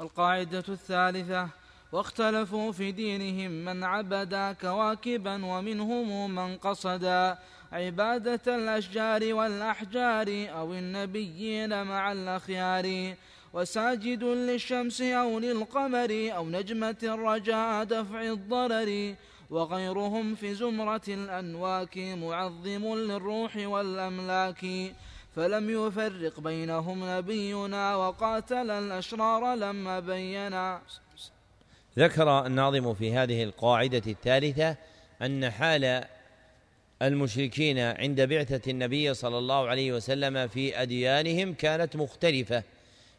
القاعدة 0.00 0.64
الثالثة 0.68 1.48
واختلفوا 1.96 2.72
في 2.72 2.92
دينهم 2.92 3.50
من 3.50 3.84
عبدا 3.84 4.52
كواكبا 4.52 5.46
ومنهم 5.46 6.34
من 6.34 6.56
قصدا 6.56 7.38
عبادة 7.72 8.56
الأشجار 8.56 9.34
والأحجار 9.34 10.28
أو 10.58 10.72
النبيين 10.72 11.82
مع 11.82 12.12
الأخيار 12.12 13.14
وساجد 13.54 14.24
للشمس 14.24 15.00
أو 15.00 15.38
للقمر 15.38 16.30
أو 16.36 16.48
نجمة 16.48 17.02
رجاء 17.02 17.84
دفع 17.84 18.22
الضرر 18.22 19.14
وغيرهم 19.50 20.34
في 20.34 20.54
زمرة 20.54 21.06
الأنواك 21.08 21.98
معظم 21.98 22.94
للروح 22.94 23.56
والأملاك. 23.56 24.66
فلم 25.36 25.70
يفرق 25.70 26.40
بينهم 26.40 26.98
نبينا 27.18 27.96
وقاتل 27.96 28.70
الأشرار 28.70 29.54
لما 29.54 30.00
بينا. 30.00 30.80
ذكر 31.98 32.46
الناظم 32.46 32.94
في 32.94 33.14
هذه 33.14 33.42
القاعدة 33.42 34.02
الثالثة 34.06 34.76
أن 35.22 35.50
حال 35.50 36.04
المشركين 37.02 37.78
عند 37.78 38.20
بعثة 38.20 38.70
النبي 38.70 39.14
صلى 39.14 39.38
الله 39.38 39.68
عليه 39.68 39.92
وسلم 39.92 40.48
في 40.48 40.82
أديانهم 40.82 41.54
كانت 41.54 41.96
مختلفة. 41.96 42.62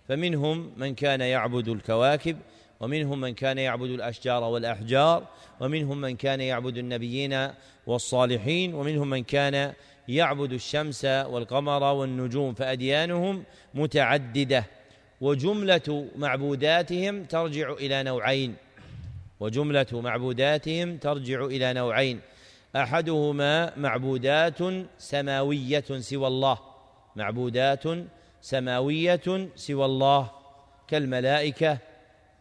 فمنهم 0.07 0.71
من 0.77 0.95
كان 0.95 1.21
يعبد 1.21 1.67
الكواكب 1.67 2.37
ومنهم 2.79 3.21
من 3.21 3.33
كان 3.33 3.57
يعبد 3.57 3.89
الأشجار 3.89 4.43
والأحجار 4.43 5.27
ومنهم 5.59 6.01
من 6.01 6.15
كان 6.15 6.41
يعبد 6.41 6.77
النبيين 6.77 7.49
والصالحين 7.87 8.73
ومنهم 8.73 9.09
من 9.09 9.23
كان 9.23 9.73
يعبد 10.07 10.53
الشمس 10.53 11.05
والقمر 11.05 11.83
والنجوم. 11.83 12.53
فأديانهم 12.53 13.43
متعددة 13.73 14.65
وجملة 15.21 16.07
معبوداتهم 16.15 17.23
ترجع 17.23 17.71
إلى 17.71 18.03
نوعين. 18.03 18.55
وجملة 19.39 19.85
معبوداتهم 19.91 20.97
ترجع 20.97 21.45
إلى 21.45 21.73
نوعين. 21.73 22.21
أحدهما 22.75 23.77
معبودات 23.77 24.57
سماوية 24.97 25.83
سوى 25.99 26.27
الله. 26.27 26.57
معبودات 27.15 27.83
سماوية 28.41 29.49
سوى 29.55 29.85
الله. 29.85 30.31
كالملائكة 30.87 31.77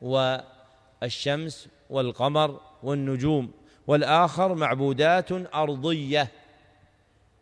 والشمس 0.02 1.68
والقمر 1.90 2.60
والنجوم. 2.82 3.50
والآخر 3.86 4.54
معبودات 4.54 5.32
أرضية. 5.54 6.28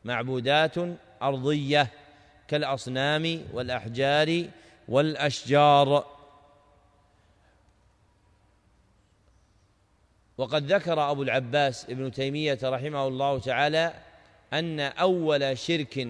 معبودات 0.04 0.74
أرضية 1.22 1.90
كالأصنام 2.48 3.40
والأحجار 3.52 4.44
والأشجار. 4.88 6.13
وقد 10.38 10.72
ذكر 10.72 11.10
أبو 11.10 11.22
العباس 11.22 11.90
ابن 11.90 12.12
تيمية 12.12 12.58
رحمه 12.62 13.08
الله 13.08 13.38
تعالى 13.38 13.92
أن 14.52 14.80
أول 14.80 15.58
شرك 15.58 16.08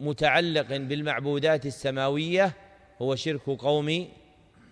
متعلق 0.00 0.66
بالمعبودات 0.76 1.66
السماوية 1.66 2.52
هو 3.02 3.14
شرك 3.14 3.50
قوم 3.50 4.08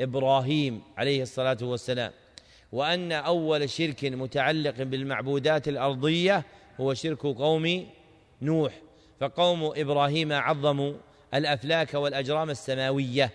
إبراهيم 0.01 0.83
عليه 0.99 1.23
الصلاة 1.23 1.59
والسلام 1.63 2.13
وأن 2.73 3.13
أول 3.13 3.71
شرك 3.71 4.05
متعلق 4.05 4.83
بالمعبودات 4.83 5.69
الأرضية 5.69 6.45
هو 6.81 6.95
شرك 6.95 7.23
قوم 7.23 7.87
نوح 8.43 8.73
فقوم 9.21 9.73
إبراهيم 9.77 10.33
عظموا 10.33 10.95
الأفلاك 11.35 11.95
والأجرام 11.95 12.51
السماوية 12.51 13.31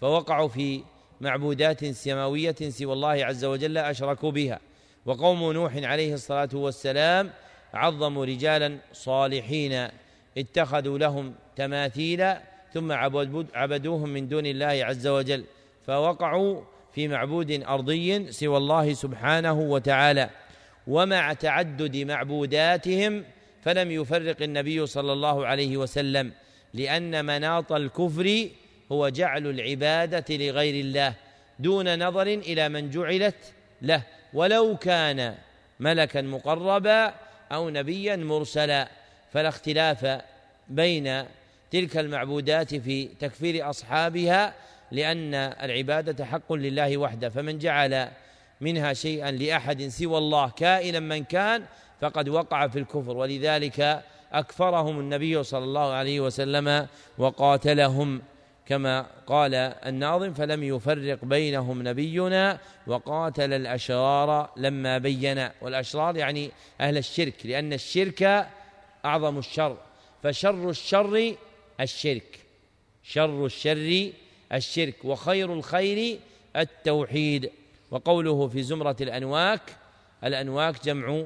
فوقعوا 0.00 0.48
في 0.48 0.82
معبودات 1.20 1.84
سماوية 1.84 2.54
سوى 2.68 2.92
الله 2.92 3.08
عز 3.24 3.44
وجل 3.44 3.78
أشركوا 3.78 4.30
بها. 4.30 4.60
وقوم 5.06 5.52
نوح 5.52 5.76
عليه 5.76 6.14
الصلاة 6.14 6.48
والسلام 6.54 7.30
عظموا 7.74 8.24
رجالا 8.26 8.78
صالحين 8.92 9.88
اتخذوا 10.38 10.98
لهم 10.98 11.34
تماثيل 11.56 12.34
ثم 12.72 12.92
عبدوهم 13.54 14.08
من 14.08 14.28
دون 14.28 14.46
الله 14.46 14.84
عز 14.84 15.06
وجل 15.06 15.44
فوقعوا 15.86 16.62
في 16.92 17.08
معبود 17.08 17.50
أرضي 17.50 18.32
سوى 18.32 18.56
الله 18.56 18.92
سبحانه 18.92 19.60
وتعالى. 19.60 20.30
ومع 20.86 21.32
تعدد 21.32 21.96
معبوداتهم 21.96 23.24
فلم 23.62 23.90
يفرق 23.90 24.42
النبي 24.42 24.86
صلى 24.86 25.12
الله 25.12 25.46
عليه 25.46 25.76
وسلم 25.76 26.32
لأن 26.74 27.24
مناط 27.24 27.72
الكفر 27.72 28.48
هو 28.92 29.08
جعل 29.08 29.46
العبادة 29.46 30.36
لغير 30.36 30.84
الله 30.84 31.14
دون 31.58 32.06
نظر 32.06 32.26
إلى 32.26 32.68
من 32.68 32.90
جعلت 32.90 33.52
له 33.82 34.02
ولو 34.32 34.76
كان 34.76 35.34
ملكا 35.80 36.22
مقربا 36.22 37.14
أو 37.52 37.70
نبيا 37.70 38.16
مرسلا. 38.16 38.88
فلا 39.32 39.48
اختلاف 39.48 40.20
بين 40.68 41.24
تلك 41.70 41.96
المعبودات 41.96 42.74
في 42.74 43.04
تكفير 43.04 43.70
أصحابها 43.70 44.54
لأن 44.92 45.34
العبادة 45.34 46.24
حق 46.24 46.52
لله 46.52 46.96
وحده. 46.96 47.28
فمن 47.28 47.58
جعل 47.58 48.08
منها 48.60 48.92
شيئا 48.92 49.30
لأحد 49.30 49.82
سوى 49.82 50.18
الله 50.18 50.50
كائنا 50.50 51.00
من 51.00 51.24
كان 51.24 51.64
فقد 52.00 52.28
وقع 52.28 52.68
في 52.68 52.78
الكفر. 52.78 53.16
ولذلك 53.16 54.02
أكفرهم 54.32 55.00
النبي 55.00 55.42
صلى 55.42 55.64
الله 55.64 55.92
عليه 55.92 56.20
وسلم 56.20 56.86
وقاتلهم. 57.18 58.22
كما 58.66 59.06
قال 59.26 59.54
الناظم 59.54 60.32
فلم 60.32 60.62
يفرق 60.62 61.24
بينهم 61.24 61.88
نبينا 61.88 62.58
وقاتل 62.86 63.52
الأشرار 63.52 64.50
لما 64.56 64.98
بين. 64.98 65.48
والأشرار 65.60 66.16
يعني 66.16 66.50
أهل 66.80 66.98
الشرك 66.98 67.34
لأن 67.44 67.72
الشرك 67.72 68.48
أعظم 69.04 69.38
الشر. 69.38 69.76
فشر 70.22 70.70
الشر 70.70 71.34
الشرك 71.80 72.38
شر 73.02 73.46
الشر 73.46 74.12
الشرك 74.52 75.04
وخير 75.04 75.52
الخير 75.52 76.18
التوحيد. 76.56 77.50
وقوله 77.90 78.48
في 78.48 78.62
زمرة 78.62 78.96
الأنواك 79.00 79.62
الأنواك 80.24 80.84
جمع 80.84 81.24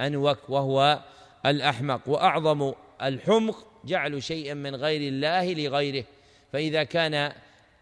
أنوك 0.00 0.38
وهو 0.48 1.00
الأحمق. 1.46 2.00
وأعظم 2.06 2.72
الحمق 3.02 3.66
جعل 3.84 4.22
شيئا 4.22 4.54
من 4.54 4.74
غير 4.74 5.08
الله 5.08 5.54
لغيره. 5.54 6.04
فإذا 6.52 6.84
كان 6.84 7.32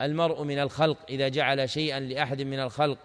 المرء 0.03 0.43
من 0.43 0.59
الخلق 0.59 0.97
إذا 1.09 1.29
جعل 1.29 1.71
شيئا 1.71 2.01
لأحد 2.01 2.43
من 2.43 2.61
الخلق 2.61 2.99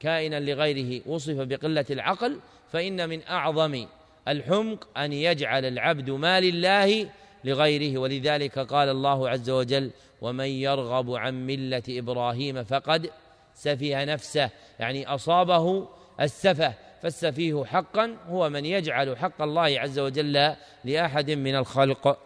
كائنا 0.00 0.40
لغيره 0.40 1.02
وصف 1.06 1.36
بقلة 1.36 1.84
العقل 1.90 2.40
فإن 2.72 3.08
من 3.08 3.22
أعظم 3.22 3.86
الحمق 4.28 4.98
أن 4.98 5.12
يجعل 5.12 5.64
العبد 5.64 6.10
ما 6.10 6.40
لله 6.40 7.10
لغيره. 7.44 7.98
ولذلك 7.98 8.58
قال 8.58 8.88
الله 8.88 9.28
عز 9.28 9.50
وجل 9.50 9.90
ومن 10.20 10.46
يرغب 10.46 11.10
عن 11.14 11.46
ملة 11.46 11.82
إبراهيم 11.88 12.64
فقد 12.64 13.10
سفه 13.54 14.04
نفسه 14.04 14.50
يعني 14.80 15.06
أصابه 15.06 15.88
السفه 16.20 16.74
فالسفيه 17.02 17.64
حقا 17.64 18.16
هو 18.28 18.50
من 18.50 18.64
يجعل 18.64 19.16
حق 19.16 19.42
الله 19.42 19.80
عز 19.80 19.98
وجل 19.98 20.54
لأحد 20.84 21.30
من 21.30 21.56
الخلق. 21.56 22.18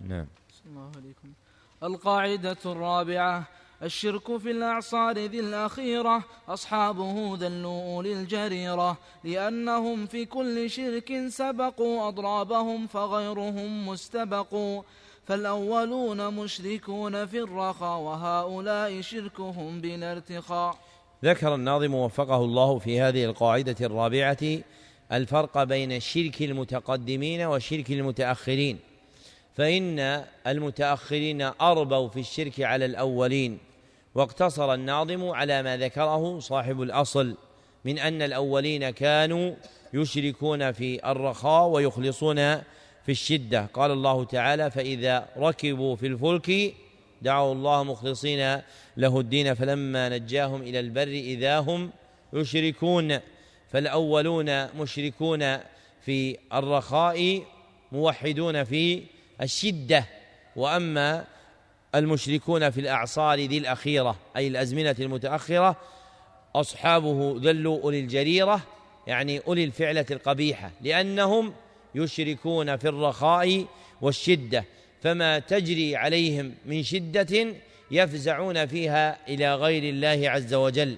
نعم. 0.00 0.26
الله 0.66 0.90
عليكم. 0.96 1.37
القاعدة 1.82 2.56
الرابعة 2.66 3.44
الشرك 3.82 4.36
في 4.36 4.50
الأعصار 4.50 5.18
ذي 5.18 5.40
الأخيرة 5.40 6.24
أصحابه 6.48 7.36
ذلوا 7.40 7.94
أولي 7.94 8.12
الجريرة 8.12 8.98
لأنهم 9.24 10.06
في 10.06 10.24
كل 10.24 10.70
شرك 10.70 11.28
سبقوا 11.28 12.08
أضرابهم 12.08 12.86
فغيرهم 12.86 13.88
مستبق. 13.88 14.54
فالأولون 15.28 16.34
مشركون 16.34 17.26
في 17.26 17.38
الرخاء 17.38 17.98
وهؤلاء 17.98 19.00
شركهم 19.00 19.80
بلا 19.80 20.12
ارتخاء 20.12 20.78
ذكر 21.24 21.54
الناظم 21.54 21.94
وفقه 21.94 22.44
الله 22.44 22.78
في 22.78 23.00
هذه 23.00 23.24
القاعدة 23.24 23.76
الرابعة 23.80 24.58
الفرق 25.12 25.62
بين 25.62 25.92
الشرك 25.92 26.42
المتقدمين 26.42 27.42
وشرك 27.42 27.90
المتأخرين. 27.90 28.78
فإن 29.58 30.24
المتأخرين 30.46 31.42
أربوا 31.42 32.08
في 32.08 32.20
الشرك 32.20 32.60
على 32.60 32.84
الأولين 32.84 33.58
واقتصر 34.14 34.74
الناظم 34.74 35.28
على 35.28 35.62
ما 35.62 35.76
ذكره 35.76 36.38
صاحب 36.38 36.82
الأصل 36.82 37.36
من 37.84 37.98
أن 37.98 38.22
الأولين 38.22 38.90
كانوا 38.90 39.54
يشركون 39.94 40.72
في 40.72 41.10
الرخاء 41.10 41.68
ويخلصون 41.68 42.36
في 43.04 43.08
الشدة. 43.08 43.68
قال 43.74 43.90
الله 43.90 44.24
تعالى 44.24 44.70
فإذا 44.70 45.28
ركبوا 45.36 45.96
في 45.96 46.06
الفلك 46.06 46.74
دعوا 47.22 47.52
الله 47.52 47.82
مخلصين 47.82 48.60
له 48.96 49.20
الدين 49.20 49.54
فلما 49.54 50.08
نجاهم 50.08 50.62
إلى 50.62 50.80
البر 50.80 51.08
إذا 51.08 51.58
هم 51.58 51.90
يشركون. 52.32 53.18
فالأولون 53.70 54.66
مشركون 54.80 55.58
في 56.00 56.36
الرخاء 56.52 57.42
موحدون 57.92 58.64
في 58.64 59.02
الشدة 59.42 60.04
وأما 60.56 61.24
المشركون 61.94 62.70
في 62.70 62.80
الأعصار 62.80 63.38
ذي 63.38 63.58
الأخيرة 63.58 64.16
أي 64.36 64.48
الأزمنة 64.48 64.96
المتأخرة 65.00 65.76
أصحابه 66.54 67.40
ذلوا 67.42 67.82
أولي 67.82 68.00
الجريرة 68.00 68.60
يعني 69.06 69.40
أولي 69.46 69.64
الفعلة 69.64 70.06
القبيحة 70.10 70.70
لأنهم 70.80 71.54
يشركون 71.94 72.76
في 72.76 72.88
الرخاء 72.88 73.64
والشدة 74.00 74.64
فما 75.02 75.38
تجري 75.38 75.96
عليهم 75.96 76.54
من 76.66 76.82
شدة 76.82 77.54
يفزعون 77.90 78.66
فيها 78.66 79.18
إلى 79.28 79.54
غير 79.54 79.82
الله 79.82 80.30
عز 80.30 80.54
وجل. 80.54 80.96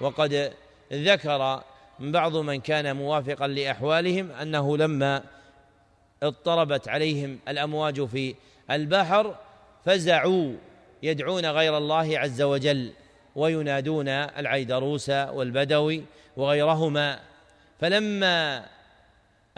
وقد 0.00 0.52
ذكر 0.92 1.62
بعض 2.00 2.36
من 2.36 2.60
كان 2.60 2.96
موافقا 2.96 3.46
لأحوالهم 3.46 4.30
أنه 4.30 4.76
لما 4.76 5.22
اضطربت 6.22 6.88
عليهم 6.88 7.38
الأمواج 7.48 8.04
في 8.04 8.34
البحر 8.70 9.34
فزعوا 9.84 10.52
يدعون 11.02 11.46
غير 11.46 11.78
الله 11.78 12.18
عز 12.18 12.42
وجل 12.42 12.92
وينادون 13.36 14.08
العيدروس 14.08 15.10
والبدوي 15.10 16.04
وغيرهما. 16.36 17.20
فلما 17.80 18.66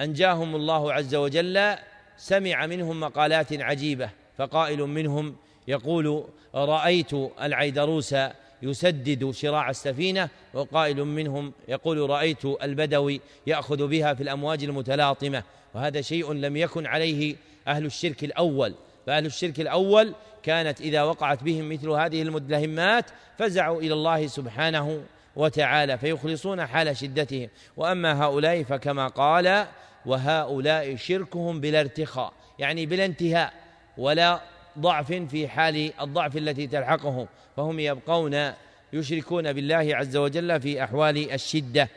أنجاهم 0.01 0.57
الله 0.57 0.93
عز 0.93 1.15
وجل 1.15 1.75
سمع 2.17 2.67
منهم 2.67 3.01
مقالات 3.01 3.53
عجيبة 3.53 4.11
فقائل 4.39 4.79
منهم 4.79 5.37
يقول 5.69 6.25
رأيت 6.55 7.13
العيدروس 7.43 8.15
يسدد 8.63 9.31
شراع 9.31 9.71
السفينة 9.71 10.29
وقائل 10.55 11.05
منهم 11.05 11.53
يقول 11.69 12.11
رأيت 12.11 12.45
البدوي 12.45 13.21
يأخذ 13.47 13.87
بها 13.87 14.15
في 14.15 14.23
الأمواج 14.23 14.65
المتلاطمة 14.65 15.43
وهذا 15.75 16.01
شيء 16.01 16.33
لم 16.33 16.57
يكن 16.57 16.87
عليه 16.87 17.37
أهل 17.69 17.87
الشرك 17.87 18.25
الأول. 18.25 18.75
فأهل 19.07 19.27
الشرك 19.27 19.61
الأول 19.61 20.15
كانت 20.43 20.81
إذا 20.81 21.03
وقعت 21.03 21.43
بهم 21.43 21.73
مثل 21.73 21.91
هذه 21.91 22.23
المدلهمات 22.23 23.05
فزعوا 23.39 23.81
إلى 23.81 23.95
الله 23.95 24.27
سبحانه 24.27 25.03
وتعالى 25.37 25.99
فيخلصون 25.99 26.67
حال 26.67 26.97
شدتهم. 26.97 27.49
وأما 27.77 28.25
هؤلاء 28.25 28.63
فكما 28.63 29.09
قال 29.09 29.67
وهؤلاء 30.07 30.97
شركهم 30.97 31.61
بلا 31.61 31.81
ارتخاء. 31.81 32.33
يعني 32.59 32.87
بلا 32.87 33.05
انتهاء 33.05 33.53
ولا 33.99 34.41
ضعف 34.79 35.13
في 35.13 35.49
حال 35.49 35.93
الضعف 36.01 36.37
التي 36.37 36.67
تلحقهم. 36.67 37.27
فهم 37.57 37.81
يبقون 37.81 38.53
يشركون 38.93 39.53
بالله 39.53 39.97
عز 39.97 40.17
وجل 40.17 40.61
في 40.61 40.85
أحوال 40.85 41.33
الشدة. 41.33 41.89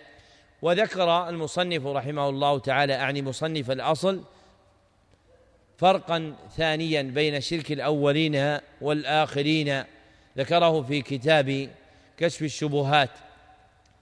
وذكر 0.65 1.29
المصنف 1.29 1.85
رحمه 1.85 2.29
الله 2.29 2.59
تعالى 2.59 2.95
اعني 2.95 3.21
مصنف 3.21 3.71
الأصل 3.71 4.23
فرقا 5.77 6.35
ثانيا 6.57 7.01
بين 7.01 7.41
شرك 7.41 7.71
الأولين 7.71 8.59
والآخرين. 8.81 9.83
ذكره 10.37 10.81
في 10.81 11.01
كتاب 11.01 11.69
كشف 12.17 12.41
الشبهات 12.41 13.09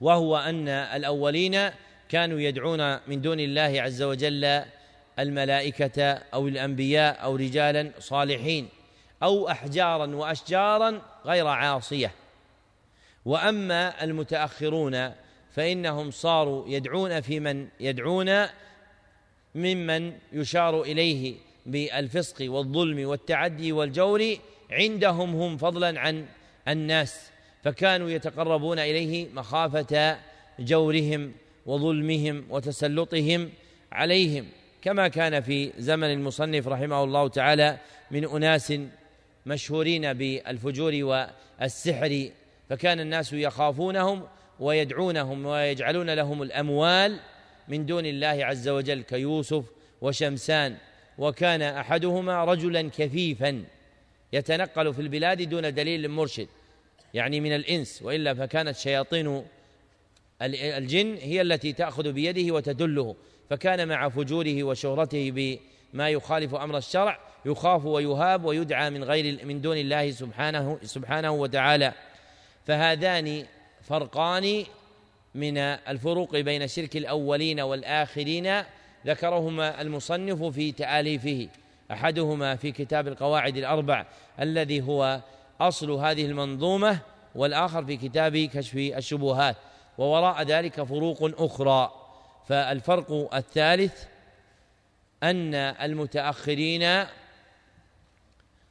وهو 0.00 0.36
أن 0.36 0.68
الأولين 0.68 1.70
كانوا 2.08 2.40
يدعون 2.40 2.98
من 3.08 3.20
دون 3.20 3.40
الله 3.40 3.82
عز 3.82 4.02
وجل 4.02 4.62
الملائكة 5.18 6.02
أو 6.12 6.48
الأنبياء 6.48 7.22
أو 7.24 7.36
رجالا 7.36 7.90
صالحين 7.98 8.68
أو 9.22 9.48
احجارا 9.48 10.06
واشجارا 10.06 11.02
غير 11.26 11.46
عاصية. 11.46 12.10
وأما 13.24 14.04
المتأخرون 14.04 15.23
فإنهم 15.54 16.10
صاروا 16.10 16.64
يدعون 16.68 17.20
في 17.20 17.40
من؟ 17.40 17.68
يدعون 17.80 18.46
ممن 19.54 20.12
يشار 20.32 20.82
إليه 20.82 21.34
بالفسق 21.66 22.50
والظلم 22.50 23.08
والتعدي 23.08 23.72
والجور 23.72 24.36
عندهم 24.70 25.34
هم 25.34 25.56
فضلا 25.56 26.00
عن 26.00 26.26
الناس 26.68 27.30
فكانوا 27.62 28.10
يتقربون 28.10 28.78
إليه 28.78 29.28
مخافة 29.34 30.18
جورهم 30.58 31.32
وظلمهم 31.66 32.44
وتسلطهم 32.50 33.50
عليهم. 33.92 34.46
كما 34.82 35.08
كان 35.08 35.40
في 35.40 35.72
زمن 35.78 36.12
المصنف 36.12 36.68
رحمه 36.68 37.04
الله 37.04 37.28
تعالى 37.28 37.78
من 38.10 38.24
أناس 38.24 38.72
مشهورين 39.46 40.12
بالفجور 40.12 40.92
والسحر 40.94 42.28
فكان 42.68 43.00
الناس 43.00 43.32
يخافونهم 43.32 44.22
ويدعونهم 44.60 45.46
ويجعلون 45.46 46.10
لهم 46.10 46.42
الأموال 46.42 47.20
من 47.68 47.86
دون 47.86 48.06
الله 48.06 48.44
عز 48.44 48.68
وجل 48.68 49.02
كيوسف 49.02 49.64
وشمسان. 50.00 50.76
وكان 51.18 51.62
أحدهما 51.62 52.44
رجلا 52.44 52.90
كفيفا 52.98 53.64
يتنقل 54.32 54.94
في 54.94 55.00
البلاد 55.00 55.42
دون 55.42 55.74
دليل 55.74 56.08
مرشد 56.08 56.48
يعني 57.14 57.40
من 57.40 57.54
الإنس 57.54 58.02
وإلا 58.02 58.34
فكانت 58.34 58.76
شياطين 58.76 59.44
الجن 60.42 61.14
هي 61.14 61.40
التي 61.40 61.72
تأخذ 61.72 62.12
بيده 62.12 62.54
وتدله. 62.54 63.16
فكان 63.50 63.88
مع 63.88 64.08
فجوره 64.08 64.62
وشهرته 64.62 65.30
بما 65.92 66.10
يخالف 66.10 66.54
أمر 66.54 66.76
الشرع 66.78 67.18
يخاف 67.46 67.84
ويهاب 67.84 68.44
ويدعى 68.44 68.90
من 68.90 69.04
غير 69.04 69.46
من 69.46 69.60
دون 69.60 69.76
الله 69.76 70.10
سبحانه 70.10 70.78
سبحانه 70.82 71.30
وتعالى. 71.30 71.92
فهذان 72.66 73.46
فرقان 73.84 74.64
من 75.34 75.58
الفروق 75.58 76.36
بين 76.36 76.62
الشرك 76.62 76.96
الأولين 76.96 77.60
والآخرين 77.60 78.62
ذكرهما 79.06 79.80
المصنف 79.80 80.42
في 80.42 80.72
تآليفه 80.72 81.48
أحدهما 81.90 82.56
في 82.56 82.72
كتاب 82.72 83.08
القواعد 83.08 83.56
الأربع 83.56 84.06
الذي 84.40 84.82
هو 84.82 85.20
أصل 85.60 85.90
هذه 85.90 86.26
المنظومة 86.26 86.98
والآخر 87.34 87.84
في 87.84 87.96
كتاب 87.96 88.36
كشف 88.36 88.76
الشبهات 88.76 89.56
ووراء 89.98 90.42
ذلك 90.42 90.82
فروق 90.82 91.42
أخرى. 91.42 91.92
فالفرق 92.48 93.34
الثالث 93.34 94.04
أن 95.22 95.54
المتأخرين 95.54 97.04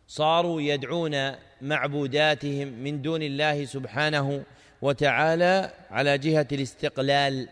صاروا 0.08 0.62
يدعون 0.62 1.32
معبوداتهم 1.62 2.68
من 2.68 3.02
دون 3.02 3.22
الله 3.22 3.66
سبحانه 3.66 4.44
وتعالى 4.84 5.72
على 5.92 6.18
جهة 6.18 6.48
الاستقلال. 6.52 7.50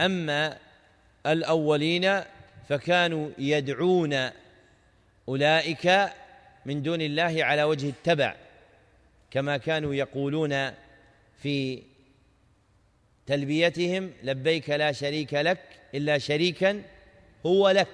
أما 0.00 0.58
الأولين 1.26 2.20
فكانوا 2.68 3.30
يدعون 3.38 4.30
أولئك 5.28 6.12
من 6.66 6.82
دون 6.82 7.00
الله 7.00 7.44
على 7.44 7.62
وجه 7.62 7.88
التبع 7.88 8.34
كما 9.30 9.56
كانوا 9.56 9.94
يقولون 9.94 10.70
في 11.42 11.82
تلبيتهم 13.26 14.12
لبيك 14.22 14.70
لا 14.70 14.92
شريك 14.92 15.34
لك 15.34 15.60
إلا 15.94 16.18
شريكا 16.18 16.82
هو 17.46 17.70
لك 17.70 17.88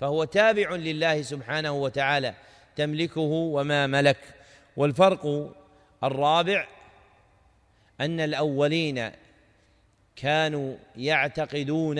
فهو 0.00 0.24
تابع 0.24 0.74
لله 0.74 1.22
سبحانه 1.22 1.72
وتعالى 1.72 2.34
تملكه 2.76 3.20
وما 3.20 3.86
ملك. 3.86 4.18
والفرق 4.76 5.54
الرابع 6.04 6.66
أن 8.00 8.20
الأولين 8.20 9.10
كانوا 10.16 10.76
يعتقدون 10.96 11.98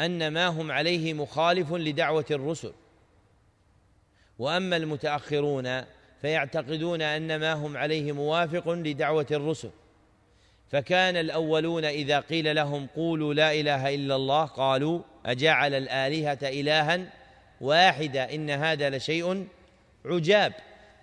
أن 0.00 0.28
ما 0.28 0.46
هم 0.46 0.72
عليه 0.72 1.14
مخالف 1.14 1.72
لدعوة 1.72 2.24
الرسل. 2.30 2.72
وأما 4.38 4.76
المتأخرون 4.76 5.84
فيعتقدون 6.20 7.02
أن 7.02 7.36
ما 7.36 7.52
هم 7.52 7.76
عليه 7.76 8.12
موافق 8.12 8.68
لدعوة 8.68 9.26
الرسل. 9.30 9.70
فكان 10.70 11.16
الأولون 11.16 11.84
إذا 11.84 12.20
قيل 12.20 12.56
لهم 12.56 12.86
قولوا 12.86 13.34
لا 13.34 13.52
إله 13.52 13.94
إلا 13.94 14.16
الله 14.16 14.44
قالوا 14.44 15.02
أجعل 15.26 15.74
الآلهة 15.74 16.38
الها 16.42 17.10
واحدة 17.60 18.34
إن 18.34 18.50
هذا 18.50 18.90
لشيء 18.90 19.46
عجاب. 20.04 20.52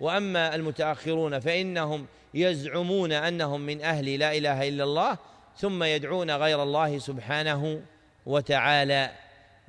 وأما 0.02 0.54
المتأخرون 0.54 1.40
فإنهم 1.40 2.06
يزعمون 2.34 3.12
أنهم 3.12 3.60
من 3.60 3.82
أهل 3.82 4.18
لا 4.18 4.36
إله 4.36 4.68
إلا 4.68 4.84
الله 4.84 5.18
ثم 5.56 5.82
يدعون 5.82 6.30
غير 6.30 6.62
الله 6.62 6.98
سبحانه 6.98 7.82
وتعالى. 8.26 9.10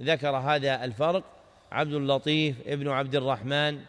ذكر 0.02 0.36
هذا 0.36 0.84
الفرق 0.84 1.24
عبد 1.72 1.94
اللطيف 1.94 2.56
ابن 2.68 2.88
عبد 2.90 3.16
الرحمن 3.16 3.80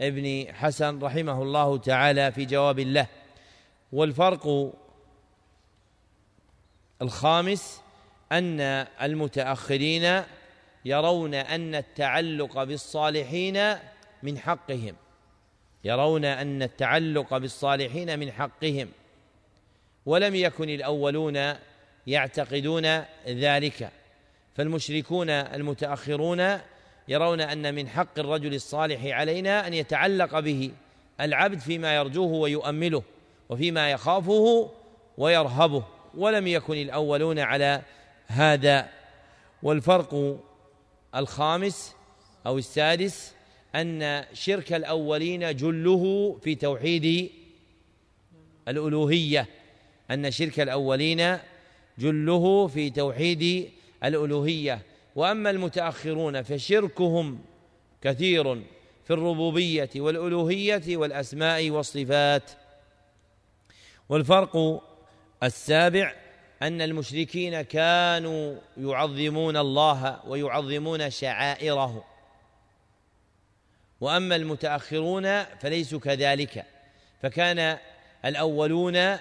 ابن 0.00 0.54
حسن 0.54 0.98
رحمه 0.98 1.42
الله 1.42 1.78
تعالى 1.78 2.32
في 2.32 2.44
جواب 2.44 2.78
الله 2.78 3.06
والفرق 3.92 4.72
الخامس 7.02 7.80
أن 8.32 8.60
المتأخرين 9.02 10.22
يرون 10.84 11.34
أن 11.34 11.74
التعلق 11.74 12.62
بالصالحين 12.62 13.74
من 14.22 14.38
حقهم. 14.38 14.94
يرون 15.84 16.24
أن 16.24 16.62
التعلق 16.62 17.36
بالصالحين 17.36 18.18
من 18.18 18.32
حقهم 18.32 18.88
ولم 20.06 20.34
يكن 20.34 20.68
الأولون 20.68 21.54
يعتقدون 22.06 23.02
ذلك 23.26 23.90
فالمشركون 24.54 25.30
المتأخرون 25.30 26.58
يرون 27.08 27.40
أن 27.40 27.74
من 27.74 27.88
حق 27.88 28.18
الرجل 28.18 28.54
الصالح 28.54 29.04
علينا 29.04 29.66
أن 29.66 29.74
يتعلق 29.74 30.40
به 30.40 30.70
العبد 31.20 31.58
فيما 31.58 31.96
يرجوه 31.96 32.32
ويؤمله 32.32 33.02
وفيما 33.48 33.90
يخافه 33.90 34.70
ويرهبه 35.18 35.84
ولم 36.14 36.46
يكن 36.46 36.74
الأولون 36.74 37.38
على 37.38 37.82
هذا. 38.26 38.88
والفرق 39.62 40.38
الخامس 41.14 41.94
أو 42.46 42.58
السادس 42.58 43.34
أن 43.74 44.24
شرك 44.32 44.72
الأولين 44.72 45.56
جله 45.56 46.36
في 46.42 46.54
توحيد 46.54 47.30
الألوهية. 48.68 49.46
أن 50.10 50.30
شرك 50.30 50.60
الأولين 50.60 51.38
جله 51.98 52.66
في 52.66 52.90
توحيد 52.90 53.70
الألوهية. 54.04 54.82
وأما 55.16 55.50
المتأخرون 55.50 56.42
فشركهم 56.42 57.38
كثير 58.02 58.54
في 59.04 59.10
الربوبية 59.12 59.90
والألوهية 59.96 60.96
والأسماء 60.96 61.70
والصفات. 61.70 62.50
والفرق 64.08 64.82
السابع 65.42 66.14
أن 66.62 66.82
المشركين 66.82 67.62
كانوا 67.62 68.56
يعظمون 68.76 69.56
الله 69.56 70.20
ويعظمون 70.26 71.10
شعائره. 71.10 72.09
وأما 74.00 74.36
المتأخرون 74.36 75.44
فليسوا 75.44 76.00
كذلك. 76.00 76.64
فكان 77.22 77.78
الأولون 78.24 79.18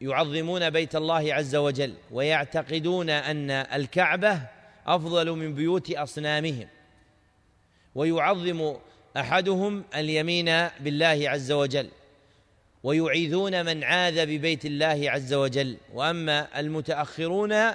يعظمون 0.00 0.70
بيت 0.70 0.96
الله 0.96 1.34
عز 1.34 1.56
وجل 1.56 1.94
ويعتقدون 2.10 3.10
أن 3.10 3.50
الكعبة 3.50 4.40
أفضل 4.86 5.30
من 5.30 5.54
بيوت 5.54 5.90
أصنامهم 5.90 6.68
ويعظم 7.94 8.74
أحدهم 9.16 9.84
اليمين 9.94 10.68
بالله 10.80 11.30
عز 11.30 11.52
وجل 11.52 11.88
ويعيذون 12.82 13.64
من 13.64 13.84
عاذ 13.84 14.26
ببيت 14.26 14.64
الله 14.64 15.10
عز 15.10 15.34
وجل. 15.34 15.76
وأما 15.94 16.60
المتأخرون 16.60 17.70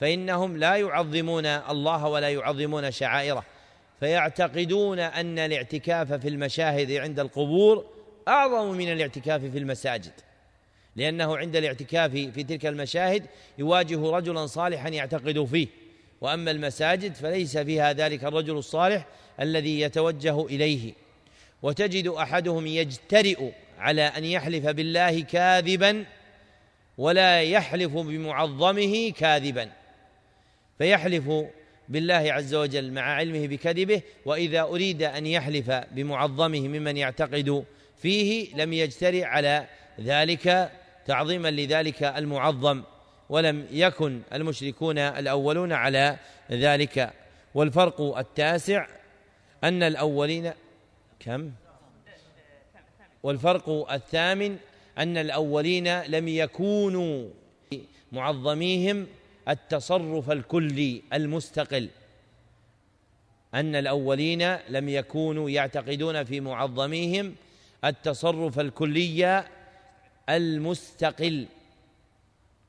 فإنهم 0.00 0.56
لا 0.56 0.76
يعظمون 0.76 1.46
الله 1.46 2.06
ولا 2.06 2.28
يعظمون 2.30 2.90
شعائره. 2.90 3.44
فيعتقدون 4.00 4.98
أن 4.98 5.38
الاعتكاف 5.38 6.12
في 6.12 6.28
المشاهد 6.28 6.92
عند 6.92 7.20
القبور 7.20 7.86
أعظم 8.28 8.76
من 8.76 8.92
الاعتكاف 8.92 9.44
في 9.44 9.58
المساجد. 9.58 10.12
لأنه 10.96 11.36
عند 11.36 11.56
الاعتكاف 11.56 12.10
في 12.10 12.42
تلك 12.42 12.66
المشاهد 12.66 13.26
يواجه 13.58 14.10
رجلا 14.10 14.46
صالحا 14.46 14.88
يعتقد 14.88 15.44
فيه. 15.44 15.66
وأما 16.20 16.50
المساجد 16.50 17.14
فليس 17.14 17.58
فيها 17.58 17.92
ذلك 17.92 18.24
الرجل 18.24 18.58
الصالح 18.58 19.06
الذي 19.40 19.80
يتوجه 19.80 20.46
إليه. 20.46 20.92
وتجد 21.62 22.08
أحدهم 22.08 22.66
يجترئ 22.66 23.50
على 23.78 24.02
أن 24.02 24.24
يحلف 24.24 24.66
بالله 24.66 25.20
كاذبا 25.20 26.04
ولا 26.98 27.42
يحلف 27.42 27.92
بمعظمه 27.92 29.10
كاذبا. 29.10 29.70
فيحلف 30.78 31.30
بالله 31.90 32.32
عز 32.32 32.54
وجل 32.54 32.92
مع 32.92 33.02
علمه 33.02 33.46
بكذبه 33.46 34.02
وإذا 34.24 34.62
أريد 34.62 35.02
أن 35.02 35.26
يحلف 35.26 35.70
بمعظمه 35.70 36.68
ممن 36.68 36.96
يعتقد 36.96 37.64
فيه 38.02 38.54
لم 38.54 38.72
يجترئ 38.72 39.24
على 39.24 39.66
ذلك 40.00 40.72
تعظيما 41.06 41.50
لذلك 41.50 42.02
المعظم 42.02 42.82
ولم 43.28 43.66
يكن 43.70 44.20
المشركون 44.32 44.98
الأولون 44.98 45.72
على 45.72 46.16
ذلك. 46.50 47.12
والفرق 47.54 48.00
التاسع 48.18 48.86
أن 49.64 49.82
الأولين 49.82 50.52
كم؟ 51.20 51.50
والفرق 53.22 53.92
الثامن 53.92 54.56
أن 54.98 55.16
الأولين 55.16 56.00
لم 56.02 56.28
يكونوا 56.28 57.28
معظميهم 58.12 59.06
التصرف 59.48 60.30
الكلي 60.30 61.02
المستقل. 61.12 61.88
أن 63.54 63.74
الأولين 63.74 64.56
لم 64.68 64.88
يكونوا 64.88 65.50
يعتقدون 65.50 66.24
في 66.24 66.40
معظميهم 66.40 67.34
التصرف 67.84 68.60
الكلي 68.60 69.44
المستقل. 70.28 71.46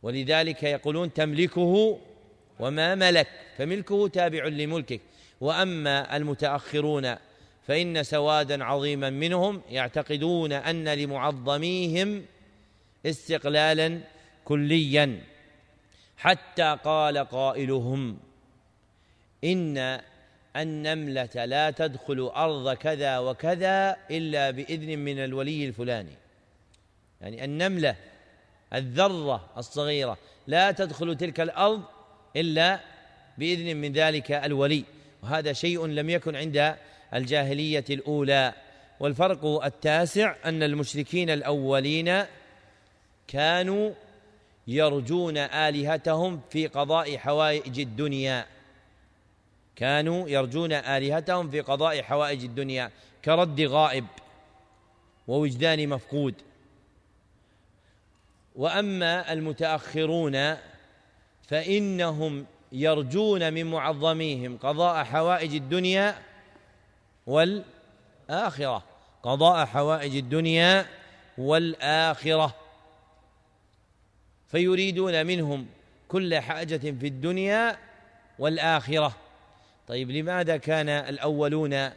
ولذلك 0.04 0.64
يقولون 0.64 1.14
تملكه 1.14 2.00
وما 2.60 2.96
ملك 2.96 3.28
فملكه 3.58 4.08
تابع 4.08 4.46
لملكك. 4.46 5.02
وأما 5.42 6.18
المتأخرون 6.18 7.16
فإن 7.68 8.04
سوادا 8.04 8.64
عظيما 8.64 9.10
منهم 9.10 9.62
يعتقدون 9.70 10.52
أن 10.52 10.90
لمعظميهم 10.90 12.26
استقلالا 13.06 14.00
كليا. 14.46 15.31
حتى 16.22 16.78
قال 16.84 17.18
قائلهم 17.18 18.18
إن 19.44 20.02
النملة 20.56 21.46
لا 21.46 21.72
تدخل 21.72 22.32
أرض 22.36 22.74
كذا 22.74 23.20
وكذا 23.20 23.98
إلا 24.12 24.52
بإذن 24.52 25.00
من 25.00 25.20
الولي 25.20 25.66
الفلاني. 25.66 26.18
يعني 27.22 27.46
النملة 27.46 27.96
الذرة 28.74 29.50
الصغيرة 29.58 30.18
لا 30.48 30.72
تدخل 30.72 31.18
تلك 31.18 31.40
الأرض 31.40 31.84
إلا 32.36 32.80
بإذن 33.38 33.78
من 33.78 33.94
ذلك 33.94 34.32
الولي. 34.32 34.84
وهذا 35.24 35.54
شيء 35.54 35.86
لم 35.86 36.10
يكن 36.10 36.36
عند 36.36 36.76
الجاهلية 37.14 37.86
الأولى. 37.90 38.54
والفرق 39.00 39.46
التاسع 39.66 40.36
أن 40.46 40.64
المشركين 40.64 41.30
الأولين 41.30 42.26
كانوا 43.28 43.92
يرجون 44.68 45.38
آلهتهم 45.38 46.42
في 46.50 46.68
قضاء 46.68 47.18
حوائج 47.18 47.80
الدنيا. 47.80 48.46
كانوا 49.76 50.30
يرجون 50.30 50.72
آلهتهم 50.72 51.50
في 51.50 51.62
قضاء 51.62 52.02
حوائج 52.02 52.44
الدنيا. 52.44 52.92
كرد 53.26 53.62
غائب 53.62 54.06
ووجدان 55.28 55.90
مفقود. 55.90 56.36
وأما 58.56 59.34
المتأخرون 59.34 60.58
فإنهم 61.48 62.46
يرجون 62.72 63.54
من 63.54 63.66
معظميهم 63.72 64.58
قضاء 64.58 65.04
حوائج 65.04 65.56
الدنيا 65.56 66.22
والآخرة. 67.28 68.84
قضاء 69.24 69.66
حوائج 69.66 70.16
الدنيا 70.16 70.86
والآخرة. 71.38 72.61
فيريدون 74.52 75.26
منهم 75.26 75.68
كل 76.08 76.36
حاجة 76.36 76.78
في 76.78 77.08
الدنيا 77.08 77.78
والآخرة. 78.40 79.18
طيب 79.88 80.12
لماذا 80.12 80.58
كان 80.58 80.90
الأولون 80.90 81.90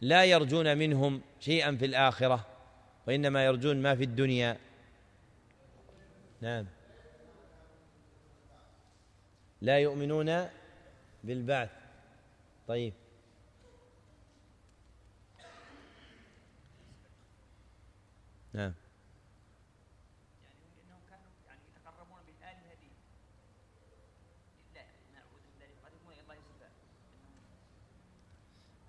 لا 0.00 0.24
يرجون 0.24 0.78
منهم 0.78 1.20
شيئا 1.40 1.76
في 1.76 1.84
الآخرة؟ 1.84 2.46
وإنما 3.06 3.44
يرجون 3.44 3.82
ما 3.82 3.94
في 3.94 4.04
الدنيا. 4.04 4.56
نعم. 6.40 6.66
لا 9.60 9.78
يؤمنون 9.78 10.48
بالبعث. 11.24 11.70
طيب. 12.68 12.92
نعم. 18.52 18.74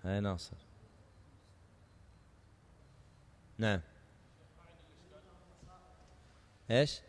هاي 0.04 0.20
ناصر. 0.20 0.56
نعم. 3.58 3.80
إيش؟ 6.70 7.00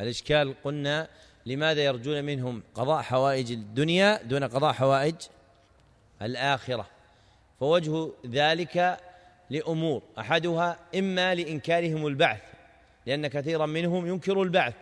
الإشكال 0.00 0.62
قلنا 0.64 1.08
لماذا 1.46 1.84
يرجون 1.84 2.24
منهم 2.24 2.62
قضاء 2.74 3.02
حوائج 3.02 3.52
الدنيا 3.52 4.22
دون 4.22 4.44
قضاء 4.44 4.72
حوائج 4.72 5.14
الآخرة. 6.22 6.86
فوجه 7.60 8.12
ذلك 8.26 9.00
لأمور. 9.50 10.02
أحدها 10.18 10.78
إما 10.94 11.34
لإنكارهم 11.34 12.06
البعث 12.06 12.42
لأن 13.06 13.26
كثيرا 13.26 13.66
منهم 13.66 14.06
ينكر 14.06 14.42
البعث. 14.42 14.74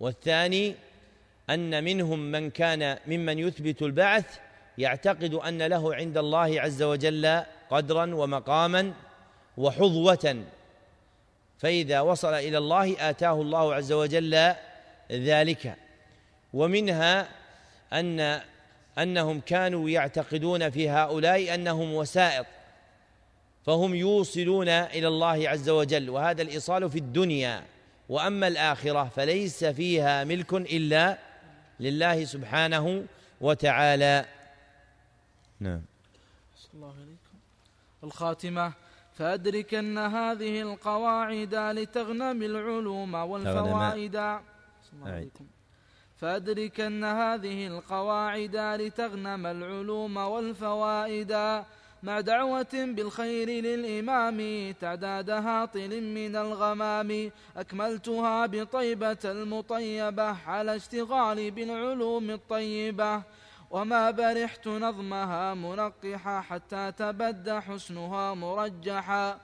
والثاني 0.00 0.74
أن 1.50 1.84
منهم 1.84 2.18
من 2.18 2.50
كان 2.50 2.98
ممن 3.06 3.38
يثبت 3.38 3.82
البعث 3.82 4.38
يعتقد 4.78 5.34
أن 5.34 5.62
له 5.62 5.94
عند 5.94 6.18
الله 6.18 6.60
عز 6.60 6.82
وجل 6.82 7.42
قدرا 7.70 8.14
ومقاما 8.14 8.94
وحظوة. 9.56 10.44
فإذا 11.58 12.00
وصل 12.00 12.34
إلى 12.34 12.58
الله 12.58 13.10
آتاه 13.10 13.40
الله 13.40 13.74
عز 13.74 13.92
وجل 13.92 14.54
ذلك. 15.12 15.76
ومنها 16.52 17.28
أن 17.92 18.40
أنهم 19.02 19.40
كانوا 19.40 19.90
يعتقدون 19.90 20.70
في 20.70 20.90
هؤلاء 20.90 21.54
أنهم 21.54 21.94
وسائط 21.94 22.46
فهم 23.66 23.94
يوصلون 23.94 24.68
إلى 24.68 25.08
الله 25.08 25.48
عز 25.48 25.68
وجل 25.68 26.10
وهذا 26.10 26.42
الإيصال 26.42 26.90
في 26.90 26.98
الدنيا 26.98 27.64
وأما 28.08 28.48
الآخرة 28.48 29.04
فليس 29.08 29.64
فيها 29.64 30.24
ملك 30.24 30.54
إلا 30.54 31.18
لله 31.80 32.24
سبحانه 32.24 33.06
وتعالى. 33.40 34.26
نعم. 35.60 35.82
الله 36.74 36.94
عليكم 36.94 37.36
الخاتمة 38.04 38.72
فأدركن 39.14 39.98
هذه 39.98 40.62
القواعد 40.62 41.54
لتغنم 41.54 42.42
العلوم 42.42 43.14
والفوائد. 43.14 44.40
فأدركن 46.20 47.04
هذه 47.04 47.66
القواعد 47.66 48.56
لتغنم 48.56 49.46
العلوم 49.46 50.16
والفوائد. 50.16 51.62
مع 52.02 52.20
دعوة 52.20 52.72
بالخير 52.72 53.48
للإمام 53.48 54.38
تعداد 54.80 55.30
هاطل 55.30 56.02
من 56.02 56.36
الغمام. 56.36 57.30
أكملتها 57.56 58.46
بطيبة 58.46 59.18
المطيبة 59.24 60.36
على 60.46 60.76
اشتغالي 60.76 61.50
بالعلوم 61.50 62.30
الطيبة. 62.30 63.22
وما 63.70 64.10
برحت 64.10 64.68
نظمها 64.68 65.54
منقحا 65.54 66.40
حتى 66.40 66.92
تبدى 66.92 67.60
حسنها 67.60 68.34
مرجحا. 68.34 69.38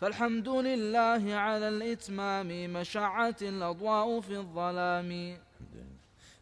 فالحمد 0.00 0.48
لله 0.48 1.34
على 1.34 1.68
الإتمام 1.68 2.72
مشعة 2.72 3.36
الأضواء 3.42 4.20
في 4.20 4.36
الظلام. 4.36 5.36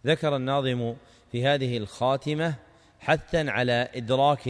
ذكر 0.06 0.36
الناظم 0.36 0.94
في 1.32 1.46
هذه 1.46 1.76
الخاتمة 1.76 2.54
حثا 3.00 3.46
على 3.48 3.88
إدراك 3.94 4.48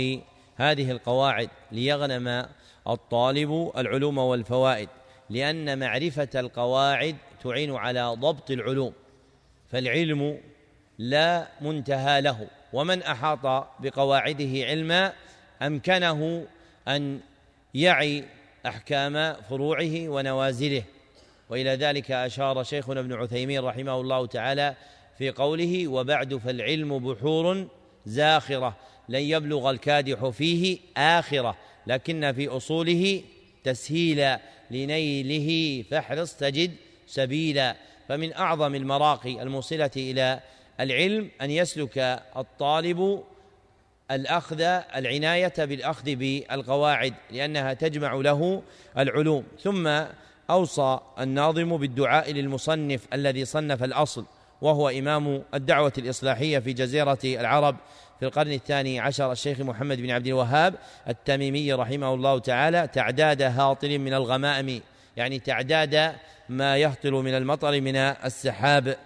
هذه 0.56 0.90
القواعد 0.90 1.50
ليغنم 1.72 2.46
الطالب 2.88 3.72
العلوم 3.76 4.18
والفوائد 4.18 4.88
لأن 5.30 5.78
معرفة 5.78 6.28
القواعد 6.34 7.16
تعين 7.42 7.76
على 7.76 8.16
ضبط 8.18 8.50
العلوم 8.50 8.92
فالعلم 9.70 10.40
لا 10.98 11.48
منتهى 11.60 12.20
له 12.20 12.48
ومن 12.72 13.02
أحاط 13.02 13.66
بقواعده 13.80 14.66
علما 14.66 15.12
أمكنه 15.62 16.46
أن 16.88 17.20
يعي 17.74 18.24
أحكام 18.66 19.34
فروعه 19.48 20.08
ونوازله. 20.08 20.82
وإلى 21.50 21.70
ذلك 21.70 22.10
أشار 22.10 22.62
شيخنا 22.62 23.00
ابن 23.00 23.12
عثيمين 23.12 23.64
رحمه 23.64 24.00
الله 24.00 24.26
تعالى 24.26 24.74
في 25.20 25.30
قوله 25.30 25.88
وبعد 25.88 26.36
فالعلم 26.36 26.98
بحور 26.98 27.68
زاخرة 28.06 28.76
لن 29.08 29.20
يبلغ 29.20 29.70
الكادح 29.70 30.28
فيه 30.28 30.78
آخرة 30.96 31.56
لكن 31.86 32.32
في 32.32 32.48
أصوله 32.48 33.22
تسهيلا 33.64 34.40
لنيله 34.70 35.82
فاحرص 35.90 36.34
تجد 36.34 36.72
سبيلا. 37.06 37.76
فمن 38.08 38.32
أعظم 38.32 38.74
المراقي 38.74 39.42
الموصلة 39.42 39.90
إلى 39.96 40.40
العلم 40.80 41.30
أن 41.42 41.50
يسلك 41.50 42.22
الطالب 42.36 43.22
الأخذ 44.10 44.60
العناية 44.96 45.54
بالأخذ 45.58 46.14
بالقواعد 46.14 47.14
لأنها 47.30 47.72
تجمع 47.72 48.14
له 48.14 48.62
العلوم. 48.98 49.44
ثم 49.62 50.02
أوصى 50.50 51.00
الناظم 51.20 51.76
بالدعاء 51.76 52.32
للمصنف 52.32 53.06
الذي 53.12 53.44
صنف 53.44 53.82
الأصل. 53.82 54.24
وهو 54.62 54.88
إمام 54.88 55.42
الدعوة 55.54 55.92
الإصلاحية 55.98 56.58
في 56.58 56.72
جزيرة 56.72 57.18
العرب 57.24 57.76
في 58.20 58.26
القرن 58.26 58.52
الثاني 58.52 59.00
عشر 59.00 59.32
الشيخ 59.32 59.60
محمد 59.60 60.00
بن 60.00 60.10
عبد 60.10 60.26
الوهاب 60.26 60.74
التميمي 61.08 61.72
رحمه 61.72 62.14
الله 62.14 62.38
تعالى 62.38 62.88
تعداد 62.92 63.42
هاطل 63.42 63.98
من 63.98 64.14
الغمائم 64.14 64.80
يعني 65.16 65.38
تعداد 65.38 66.12
ما 66.48 66.76
يهطل 66.76 67.12
من 67.12 67.34
المطر 67.34 67.80
من 67.80 67.96
السحاب. 67.96 68.96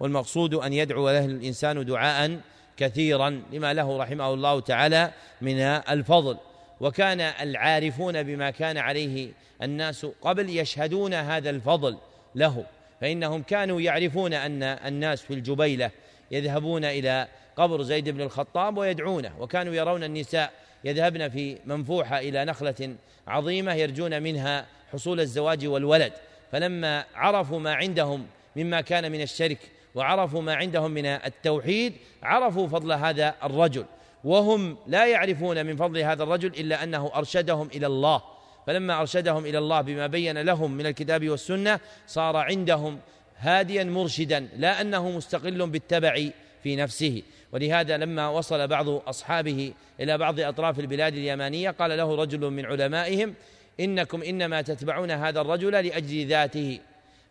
والمقصود 0.00 0.54
أن 0.54 0.72
يدعو 0.72 1.10
له 1.10 1.24
الإنسان 1.24 1.84
دعاء 1.84 2.40
كثيرا 2.76 3.42
لما 3.52 3.74
له 3.74 3.98
رحمه 3.98 4.34
الله 4.34 4.60
تعالى 4.60 5.12
من 5.40 5.58
الفضل. 5.60 6.36
وكان 6.80 7.20
العارفون 7.20 8.22
بما 8.22 8.50
كان 8.50 8.78
عليه 8.78 9.32
الناس 9.62 10.06
قبل 10.22 10.56
يشهدون 10.56 11.14
هذا 11.14 11.50
الفضل 11.50 11.98
له. 12.34 12.64
فإنهم 13.00 13.42
كانوا 13.42 13.80
يعرفون 13.80 14.32
أن 14.34 14.62
الناس 14.62 15.22
في 15.22 15.34
الجبيلة 15.34 15.90
يذهبون 16.30 16.84
إلى 16.84 17.28
قبر 17.56 17.82
زيد 17.82 18.08
بن 18.08 18.20
الخطاب 18.20 18.78
ويدعونه 18.78 19.32
وكانوا 19.40 19.74
يرون 19.74 20.04
النساء 20.04 20.52
يذهبن 20.84 21.28
في 21.28 21.58
منفوحة 21.66 22.18
إلى 22.18 22.44
نخلة 22.44 22.94
عظيمة 23.26 23.74
يرجون 23.74 24.22
منها 24.22 24.66
حصول 24.92 25.20
الزواج 25.20 25.66
والولد. 25.66 26.12
فلما 26.52 27.04
عرفوا 27.14 27.58
ما 27.58 27.74
عندهم 27.74 28.26
مما 28.56 28.80
كان 28.80 29.12
من 29.12 29.22
الشرك 29.22 29.58
وعرفوا 29.94 30.42
ما 30.42 30.54
عندهم 30.54 30.90
من 30.90 31.06
التوحيد 31.06 31.92
عرفوا 32.22 32.68
فضل 32.68 32.92
هذا 32.92 33.34
الرجل. 33.44 33.84
وهم 34.24 34.76
لا 34.86 35.06
يعرفون 35.06 35.66
من 35.66 35.76
فضل 35.76 35.98
هذا 35.98 36.22
الرجل 36.22 36.48
إلا 36.48 36.84
أنه 36.84 37.10
أرشدهم 37.14 37.68
إلى 37.74 37.86
الله. 37.86 38.22
فلما 38.66 39.00
أرشدهم 39.00 39.46
إلى 39.46 39.58
الله 39.58 39.80
بما 39.80 40.06
بين 40.06 40.38
لهم 40.38 40.72
من 40.72 40.86
الكتاب 40.86 41.28
والسنة 41.28 41.80
صار 42.06 42.36
عندهم 42.36 42.98
هاديا 43.38 43.84
مرشدا 43.84 44.48
لا 44.56 44.80
أنه 44.80 45.10
مستقل 45.10 45.66
بالتبع 45.66 46.28
في 46.62 46.76
نفسه. 46.76 47.22
ولهذا 47.52 47.96
لما 47.96 48.28
وصل 48.28 48.68
بعض 48.68 48.88
أصحابه 48.88 49.72
إلى 50.00 50.18
بعض 50.18 50.40
أطراف 50.40 50.80
البلاد 50.80 51.14
اليمانية 51.14 51.70
قال 51.70 51.96
له 51.96 52.14
رجل 52.14 52.50
من 52.50 52.66
علمائهم 52.66 53.34
إنكم 53.80 54.22
إنما 54.22 54.62
تتبعون 54.62 55.10
هذا 55.10 55.40
الرجل 55.40 55.72
لأجل 55.72 56.26
ذاته. 56.26 56.80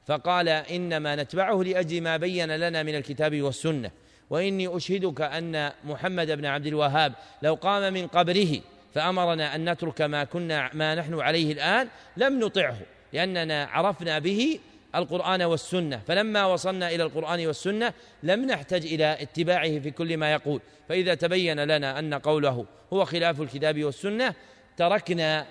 فقال 0.07 0.49
إنما 0.49 1.15
نتبعه 1.15 1.63
لأجل 1.63 2.01
ما 2.01 2.17
بين 2.17 2.55
لنا 2.55 2.83
من 2.83 2.95
الكتاب 2.95 3.41
والسنة. 3.41 3.91
وإني 4.29 4.77
أشهدك 4.77 5.21
أن 5.21 5.71
محمد 5.83 6.31
بن 6.31 6.45
عبد 6.45 6.67
الوهاب 6.67 7.13
لو 7.41 7.53
قام 7.53 7.93
من 7.93 8.07
قبره 8.07 8.61
فأمرنا 8.93 9.55
أن 9.55 9.69
نترك 9.69 10.01
ما 10.01 10.23
كنا 10.23 10.69
ما 10.73 10.95
نحن 10.95 11.19
عليه 11.19 11.51
الآن 11.51 11.87
لم 12.17 12.39
نطعه 12.39 12.77
لأننا 13.13 13.65
عرفنا 13.65 14.19
به 14.19 14.59
القرآن 14.95 15.41
والسنة. 15.41 16.01
فلما 16.07 16.45
وصلنا 16.45 16.89
إلى 16.89 17.03
القرآن 17.03 17.47
والسنة 17.47 17.93
لم 18.23 18.45
نحتج 18.45 18.93
إلى 18.93 19.17
اتباعه 19.21 19.79
في 19.79 19.91
كل 19.91 20.17
ما 20.17 20.31
يقول. 20.31 20.61
فإذا 20.89 21.13
تبين 21.13 21.59
لنا 21.59 21.99
أن 21.99 22.13
قوله 22.13 22.65
هو 22.93 23.05
خلاف 23.05 23.41
الكتاب 23.41 23.83
والسنة 23.83 24.33
تركنا 24.77 25.45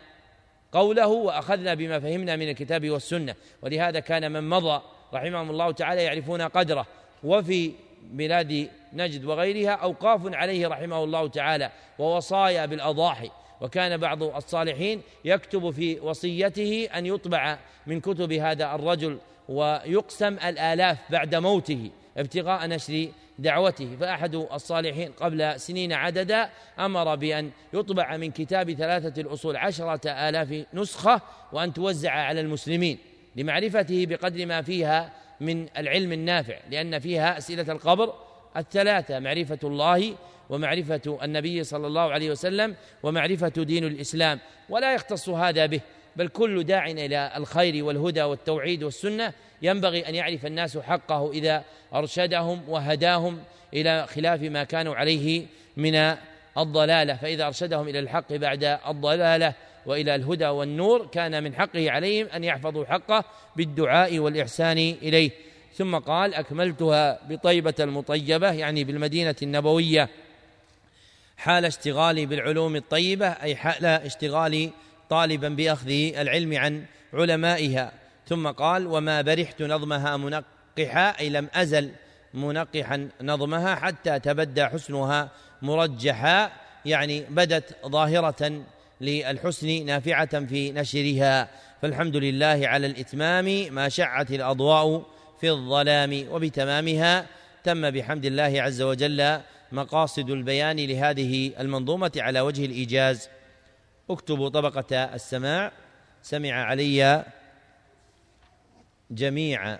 قوله 0.72 1.06
وأخذنا 1.06 1.74
بما 1.74 2.00
فهمنا 2.00 2.36
من 2.36 2.48
الكتاب 2.48 2.90
والسنة. 2.90 3.34
ولهذا 3.62 4.00
كان 4.00 4.32
من 4.32 4.48
مضى 4.48 4.82
رحمهم 5.14 5.50
الله 5.50 5.72
تعالى 5.72 6.02
يعرفون 6.02 6.42
قدره. 6.42 6.86
وفي 7.24 7.72
بلاد 8.12 8.68
نجد 8.92 9.24
وغيرها 9.24 9.70
اوقاف 9.70 10.34
عليه 10.34 10.68
رحمه 10.68 11.04
الله 11.04 11.28
تعالى 11.28 11.70
ووصايا 11.98 12.66
بالأضاحي. 12.66 13.30
وكان 13.60 13.96
بعض 13.96 14.22
الصالحين 14.22 15.02
يكتب 15.24 15.70
في 15.70 16.00
وصيته 16.00 16.88
أن 16.94 17.06
يطبع 17.06 17.58
من 17.86 18.00
كتب 18.00 18.32
هذا 18.32 18.74
الرجل 18.74 19.18
ويقسم 19.48 20.34
الآلاف 20.34 20.98
بعد 21.10 21.34
موته 21.34 21.90
ابتغاء 22.16 22.66
نشر 22.66 23.08
دعوته. 23.38 23.96
فأحد 24.00 24.34
الصالحين 24.34 25.12
قبل 25.12 25.60
سنين 25.60 25.92
عددا 25.92 26.50
أمر 26.78 27.14
بأن 27.14 27.50
يطبع 27.72 28.16
من 28.16 28.30
كتاب 28.30 28.72
ثلاثة 28.72 29.20
الأصول 29.20 29.56
عشرة 29.56 30.10
آلاف 30.10 30.64
نسخة 30.74 31.20
وأن 31.52 31.72
توزع 31.72 32.10
على 32.10 32.40
المسلمين 32.40 32.98
لمعرفته 33.36 34.06
بقدر 34.06 34.46
ما 34.46 34.62
فيها 34.62 35.12
من 35.40 35.66
العلم 35.78 36.12
النافع 36.12 36.58
لأن 36.70 36.98
فيها 36.98 37.38
أسئلة 37.38 37.72
القبر 37.72 38.14
الثلاثة 38.56 39.18
معرفة 39.18 39.58
الله 39.64 40.14
ومعرفة 40.50 41.18
النبي 41.22 41.64
صلى 41.64 41.86
الله 41.86 42.12
عليه 42.12 42.30
وسلم 42.30 42.74
ومعرفة 43.02 43.48
دين 43.48 43.84
الإسلام. 43.84 44.40
ولا 44.68 44.94
يختص 44.94 45.28
هذا 45.28 45.66
به 45.66 45.80
بل 46.16 46.28
كل 46.28 46.64
داع 46.64 46.86
إلى 46.86 47.32
الخير 47.36 47.84
والهدى 47.84 48.22
والتوحيد 48.22 48.82
والسنة. 48.82 49.32
ينبغي 49.62 50.08
أن 50.08 50.14
يعرف 50.14 50.46
الناس 50.46 50.78
حقه 50.78 51.30
إذا 51.30 51.64
أرشدهم 51.94 52.68
وهداهم 52.68 53.38
إلى 53.74 54.06
خلاف 54.06 54.42
ما 54.42 54.64
كانوا 54.64 54.94
عليه 54.94 55.46
من 55.76 56.14
الضلالة. 56.58 57.16
فإذا 57.16 57.46
أرشدهم 57.46 57.88
إلى 57.88 57.98
الحق 57.98 58.32
بعد 58.32 58.64
الضلالة 58.64 59.54
وإلى 59.88 60.14
الهدى 60.14 60.46
والنور 60.46 61.06
كان 61.06 61.44
من 61.44 61.54
حقه 61.54 61.90
عليهم 61.90 62.26
أن 62.26 62.44
يحفظوا 62.44 62.84
حقه 62.84 63.24
بالدعاء 63.56 64.18
والإحسان 64.18 64.78
إليه. 64.78 65.30
ثم 65.74 65.98
قال 65.98 66.34
أكملتها 66.34 67.20
بطيبة 67.28 67.74
المطيبة 67.80 68.52
يعني 68.52 68.84
بالمدينة 68.84 69.36
النبوية. 69.42 70.08
حال 71.36 71.64
اشتغالي 71.64 72.26
بالعلوم 72.26 72.76
الطيبة 72.76 73.26
أي 73.28 73.56
حال 73.56 73.86
اشتغالي 73.86 74.70
طالبا 75.10 75.48
بأخذ 75.48 75.90
العلم 75.90 76.56
عن 76.56 76.84
علمائها. 77.12 77.92
ثم 78.26 78.48
قال 78.48 78.86
وما 78.86 79.22
برحت 79.22 79.62
نظمها 79.62 80.16
منقحا 80.16 81.20
أي 81.20 81.28
لم 81.30 81.48
أزل 81.54 81.90
منقحا 82.34 83.08
نظمها 83.22 83.74
حتى 83.74 84.18
تبدى 84.18 84.66
حسنها 84.66 85.30
مرجحا 85.62 86.50
يعني 86.84 87.24
بدت 87.30 87.76
ظاهرة 87.86 88.62
للحسن 89.00 89.86
نافعة 89.86 90.46
في 90.46 90.72
نشرها. 90.72 91.48
فالحمد 91.82 92.16
لله 92.16 92.60
على 92.68 92.86
الإتمام 92.86 93.74
ما 93.74 93.88
شعت 93.88 94.30
الأضواء 94.30 95.06
في 95.40 95.50
الظلام 95.50 96.24
وبتمامها. 96.30 97.26
تم 97.64 97.90
بحمد 97.90 98.24
الله 98.24 98.62
عز 98.62 98.82
وجل 98.82 99.40
مقاصد 99.72 100.30
البيان 100.30 100.76
لهذه 100.76 101.52
المنظومة 101.60 102.12
على 102.16 102.40
وجه 102.40 102.64
الإيجاز. 102.64 103.28
اكتبوا 104.10 104.48
طبقة 104.48 104.96
السماع. 104.96 105.72
سمع 106.22 106.52
علي 106.52 107.24
جميع 109.10 109.78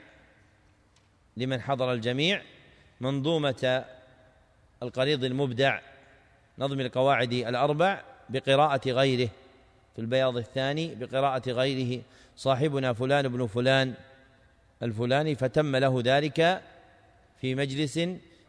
لمن 1.37 1.61
حضر 1.61 1.93
الجميع 1.93 2.43
منظومة 3.01 3.85
القريض 4.83 5.25
المبدع 5.25 5.81
نظم 6.59 6.81
القواعد 6.81 7.33
الأربع. 7.33 8.08
بقراءة 8.31 8.91
غيره 8.91 9.29
في 9.95 10.01
البياض 10.01 10.37
الثاني 10.37 10.95
بقراءة 10.95 11.51
غيره 11.51 12.03
صاحبنا 12.37 12.93
فلان 12.93 13.29
بن 13.29 13.47
فلان 13.47 13.95
الفلاني 14.83 15.35
فتم 15.35 15.77
له 15.77 16.03
ذلك 16.05 16.63
في 17.41 17.55
مجلس 17.55 18.01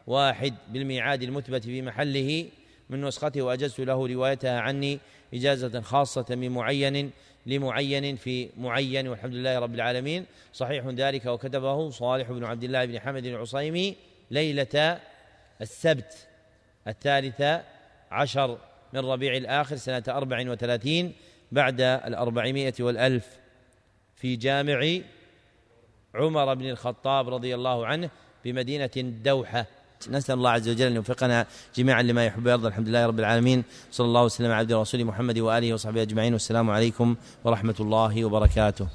واحد 0.08 0.54
بالميعاد 0.70 1.24
المثبت 1.24 1.64
في 1.64 1.82
محله 1.82 2.46
من 2.90 3.02
نسخته 3.02 3.42
وأجزت 3.42 3.80
له 3.80 4.08
روايتها 4.08 4.60
عني 4.60 5.00
إجازة 5.34 5.82
خاصة 5.82 6.26
من 6.30 6.50
معين 6.50 7.12
لمعين 7.46 8.16
في 8.16 8.50
معين 8.58 9.08
والحمد 9.08 9.34
لله 9.34 9.60
رب 9.60 9.76
العالمين. 9.76 10.26
صحيح 10.54 10.86
ذلك 10.86 11.26
وكتبه 11.26 11.90
صالح 11.90 12.32
بن 12.32 12.44
عبد 12.44 12.64
الله 12.64 12.86
بن 12.86 13.00
حمد 13.00 13.26
العصيمي 13.26 13.96
ليلة 14.32 15.00
السبت 15.62 16.28
الثالثة 16.88 17.64
عشر 18.12 18.58
من 18.94 19.00
ربيع 19.00 19.38
الآخر 19.38 19.76
سنة 19.76 20.04
أربع 20.08 20.52
وثلاثين 20.52 21.14
بعد 21.52 21.82
الأربعمائة 21.82 22.74
والألف 22.80 23.28
في 24.16 24.36
جامع 24.36 25.00
عمر 26.16 26.54
بن 26.54 26.70
الخطاب 26.70 27.30
رضي 27.30 27.56
الله 27.56 27.86
عنه 27.86 28.10
بمدينة 28.46 28.92
دوحة. 29.24 29.66
نسأل 30.10 30.36
الله 30.36 30.50
عز 30.50 30.70
وجل 30.70 30.88
أن 30.88 30.96
يوفقنا 30.96 31.48
جميعا 31.76 32.02
لما 32.02 32.26
يحب 32.26 32.46
ويرضى. 32.46 32.68
الحمد 32.68 32.88
لله 32.88 33.06
رب 33.06 33.20
العالمين. 33.20 33.64
صلى 33.92 34.08
الله 34.08 34.24
وسلم 34.24 34.52
على 34.52 34.56
عبد 34.56 34.74
رسول 34.74 35.06
محمد 35.06 35.40
وآله 35.40 35.74
وصحبه 35.74 36.02
أجمعين. 36.02 36.34
والسلام 36.34 36.70
عليكم 36.70 37.16
ورحمة 37.44 37.76
الله 37.80 38.26
وبركاته. 38.26 38.88